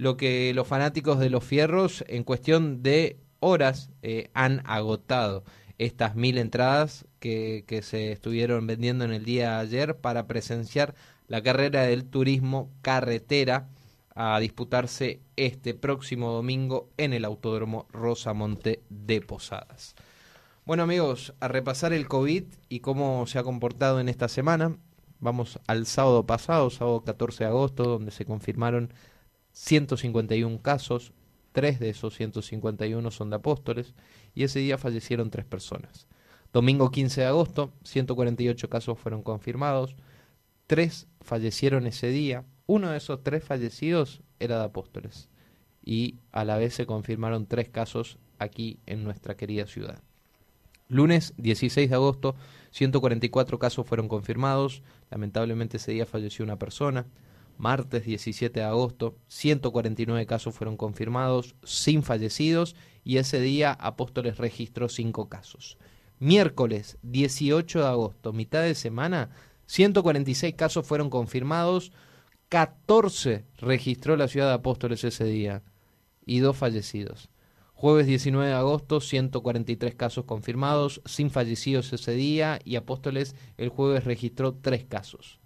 lo 0.00 0.16
que 0.16 0.54
los 0.54 0.66
fanáticos 0.66 1.18
de 1.18 1.28
los 1.28 1.44
fierros 1.44 2.04
en 2.08 2.24
cuestión 2.24 2.82
de 2.82 3.18
horas 3.38 3.90
eh, 4.00 4.30
han 4.32 4.62
agotado 4.64 5.44
estas 5.76 6.16
mil 6.16 6.38
entradas 6.38 7.06
que, 7.18 7.64
que 7.66 7.82
se 7.82 8.10
estuvieron 8.10 8.66
vendiendo 8.66 9.04
en 9.04 9.12
el 9.12 9.26
día 9.26 9.50
de 9.50 9.60
ayer 9.60 9.96
para 9.98 10.26
presenciar 10.26 10.94
la 11.28 11.42
carrera 11.42 11.82
del 11.82 12.06
turismo 12.06 12.70
carretera 12.80 13.68
a 14.14 14.40
disputarse 14.40 15.20
este 15.36 15.74
próximo 15.74 16.32
domingo 16.32 16.88
en 16.96 17.12
el 17.12 17.26
Autódromo 17.26 17.86
Rosamonte 17.92 18.80
de 18.88 19.20
Posadas. 19.20 19.94
Bueno 20.64 20.82
amigos, 20.82 21.34
a 21.40 21.48
repasar 21.48 21.92
el 21.92 22.08
COVID 22.08 22.44
y 22.70 22.80
cómo 22.80 23.26
se 23.26 23.38
ha 23.38 23.42
comportado 23.42 24.00
en 24.00 24.08
esta 24.08 24.28
semana. 24.28 24.78
Vamos 25.18 25.60
al 25.66 25.84
sábado 25.84 26.24
pasado, 26.24 26.70
sábado 26.70 27.02
14 27.04 27.44
de 27.44 27.50
agosto, 27.50 27.84
donde 27.84 28.12
se 28.12 28.24
confirmaron 28.24 28.94
151 29.52 30.60
casos, 30.62 31.12
tres 31.52 31.80
de 31.80 31.90
esos 31.90 32.14
151 32.14 33.10
son 33.10 33.30
de 33.30 33.36
apóstoles, 33.36 33.94
y 34.34 34.44
ese 34.44 34.60
día 34.60 34.78
fallecieron 34.78 35.30
tres 35.30 35.44
personas. 35.44 36.06
Domingo 36.52 36.90
15 36.90 37.20
de 37.20 37.26
agosto, 37.26 37.72
148 37.84 38.68
casos 38.68 38.98
fueron 38.98 39.22
confirmados, 39.22 39.96
tres 40.66 41.06
fallecieron 41.20 41.86
ese 41.86 42.08
día, 42.08 42.44
uno 42.66 42.90
de 42.90 42.96
esos 42.96 43.22
tres 43.22 43.44
fallecidos 43.44 44.22
era 44.38 44.58
de 44.58 44.64
apóstoles, 44.64 45.28
y 45.84 46.18
a 46.32 46.44
la 46.44 46.56
vez 46.56 46.74
se 46.74 46.86
confirmaron 46.86 47.46
tres 47.46 47.68
casos 47.68 48.18
aquí 48.38 48.78
en 48.86 49.04
nuestra 49.04 49.36
querida 49.36 49.66
ciudad. 49.66 50.00
Lunes 50.88 51.34
16 51.36 51.88
de 51.88 51.94
agosto, 51.94 52.34
144 52.72 53.60
casos 53.60 53.86
fueron 53.86 54.08
confirmados, 54.08 54.82
lamentablemente 55.10 55.76
ese 55.76 55.92
día 55.92 56.04
falleció 56.04 56.44
una 56.44 56.58
persona. 56.58 57.06
Martes 57.61 58.07
17 58.07 58.61
de 58.61 58.64
agosto, 58.64 59.18
149 59.29 60.25
casos 60.25 60.55
fueron 60.55 60.79
confirmados, 60.79 61.57
sin 61.62 62.03
fallecidos, 62.03 62.75
y 63.05 63.18
ese 63.18 63.38
día 63.38 63.70
Apóstoles 63.73 64.38
registró 64.38 64.88
5 64.88 65.29
casos. 65.29 65.77
Miércoles 66.18 66.96
18 67.03 67.81
de 67.81 67.87
agosto, 67.87 68.33
mitad 68.33 68.62
de 68.62 68.75
semana, 68.75 69.29
146 69.66 70.55
casos 70.55 70.87
fueron 70.87 71.11
confirmados, 71.11 71.92
14 72.49 73.44
registró 73.59 74.16
la 74.16 74.29
ciudad 74.29 74.49
de 74.49 74.55
Apóstoles 74.55 75.05
ese 75.05 75.25
día, 75.25 75.62
y 76.25 76.38
dos 76.38 76.57
fallecidos. 76.57 77.29
Jueves 77.75 78.07
19 78.07 78.49
de 78.49 78.55
agosto, 78.55 79.03
143 79.03 79.94
casos 79.96 80.25
confirmados, 80.25 81.03
sin 81.05 81.29
fallecidos 81.29 81.92
ese 81.92 82.12
día, 82.12 82.59
y 82.64 82.77
Apóstoles 82.77 83.37
el 83.59 83.68
jueves 83.68 84.05
registró 84.05 84.55
3 84.55 84.87
casos. 84.87 85.39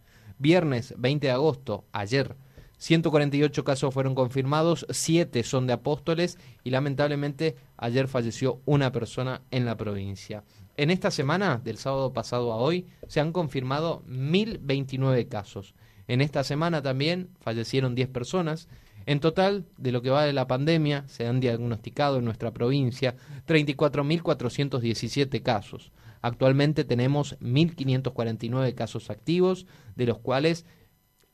Viernes 0.44 0.92
20 0.98 1.26
de 1.26 1.32
agosto, 1.32 1.86
ayer, 1.90 2.36
148 2.76 3.64
casos 3.64 3.94
fueron 3.94 4.14
confirmados, 4.14 4.84
7 4.90 5.42
son 5.42 5.66
de 5.66 5.72
Apóstoles 5.72 6.38
y 6.62 6.68
lamentablemente 6.68 7.56
ayer 7.78 8.08
falleció 8.08 8.60
una 8.66 8.92
persona 8.92 9.40
en 9.50 9.64
la 9.64 9.78
provincia. 9.78 10.44
En 10.76 10.90
esta 10.90 11.10
semana, 11.10 11.62
del 11.64 11.78
sábado 11.78 12.12
pasado 12.12 12.52
a 12.52 12.56
hoy, 12.56 12.84
se 13.08 13.20
han 13.20 13.32
confirmado 13.32 14.02
1029 14.06 15.28
casos. 15.28 15.74
En 16.08 16.20
esta 16.20 16.44
semana 16.44 16.82
también 16.82 17.30
fallecieron 17.40 17.94
10 17.94 18.08
personas. 18.08 18.68
En 19.06 19.20
total, 19.20 19.64
de 19.78 19.92
lo 19.92 20.02
que 20.02 20.10
va 20.10 20.26
de 20.26 20.34
la 20.34 20.46
pandemia, 20.46 21.08
se 21.08 21.26
han 21.26 21.40
diagnosticado 21.40 22.18
en 22.18 22.26
nuestra 22.26 22.52
provincia 22.52 23.16
34.417 23.46 25.42
casos. 25.42 25.90
Actualmente 26.24 26.84
tenemos 26.84 27.38
1.549 27.40 28.74
casos 28.74 29.10
activos, 29.10 29.66
de 29.94 30.06
los 30.06 30.20
cuales 30.20 30.64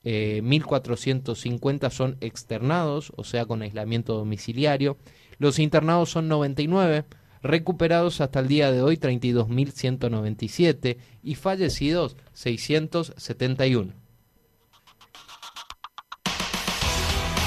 eh, 0.02 0.40
1.450 0.42 1.90
son 1.90 2.16
externados, 2.20 3.12
o 3.14 3.22
sea, 3.22 3.46
con 3.46 3.62
aislamiento 3.62 4.14
domiciliario. 4.14 4.98
Los 5.38 5.60
internados 5.60 6.10
son 6.10 6.26
99, 6.26 7.04
recuperados 7.40 8.20
hasta 8.20 8.40
el 8.40 8.48
día 8.48 8.72
de 8.72 8.82
hoy 8.82 8.96
32.197 8.96 10.96
y 11.22 11.36
fallecidos 11.36 12.16
671. 12.32 13.92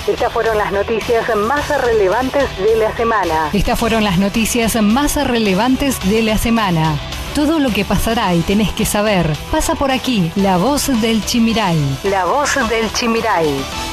Estas 0.08 0.32
fueron 0.32 0.58
las 0.58 0.72
noticias 0.72 1.36
más 1.36 1.82
relevantes 1.82 2.46
de 2.58 2.78
la 2.78 2.96
semana. 2.96 3.50
Estas 3.52 3.78
fueron 3.78 4.06
las 4.06 4.18
noticias 4.18 4.82
más 4.82 5.22
relevantes 5.28 6.00
de 6.10 6.22
la 6.22 6.38
semana. 6.38 6.98
Todo 7.36 7.58
lo 7.58 7.72
que 7.72 7.84
pasará 7.84 8.36
y 8.36 8.42
tenés 8.42 8.72
que 8.74 8.86
saber 8.86 9.36
pasa 9.52 9.74
por 9.74 9.92
aquí. 9.92 10.32
La 10.36 10.58
voz 10.58 10.90
del 11.02 11.26
Chimiray. 11.26 11.80
La 12.04 12.26
voz 12.26 12.56
del 12.70 12.94
Chimiray. 12.94 13.93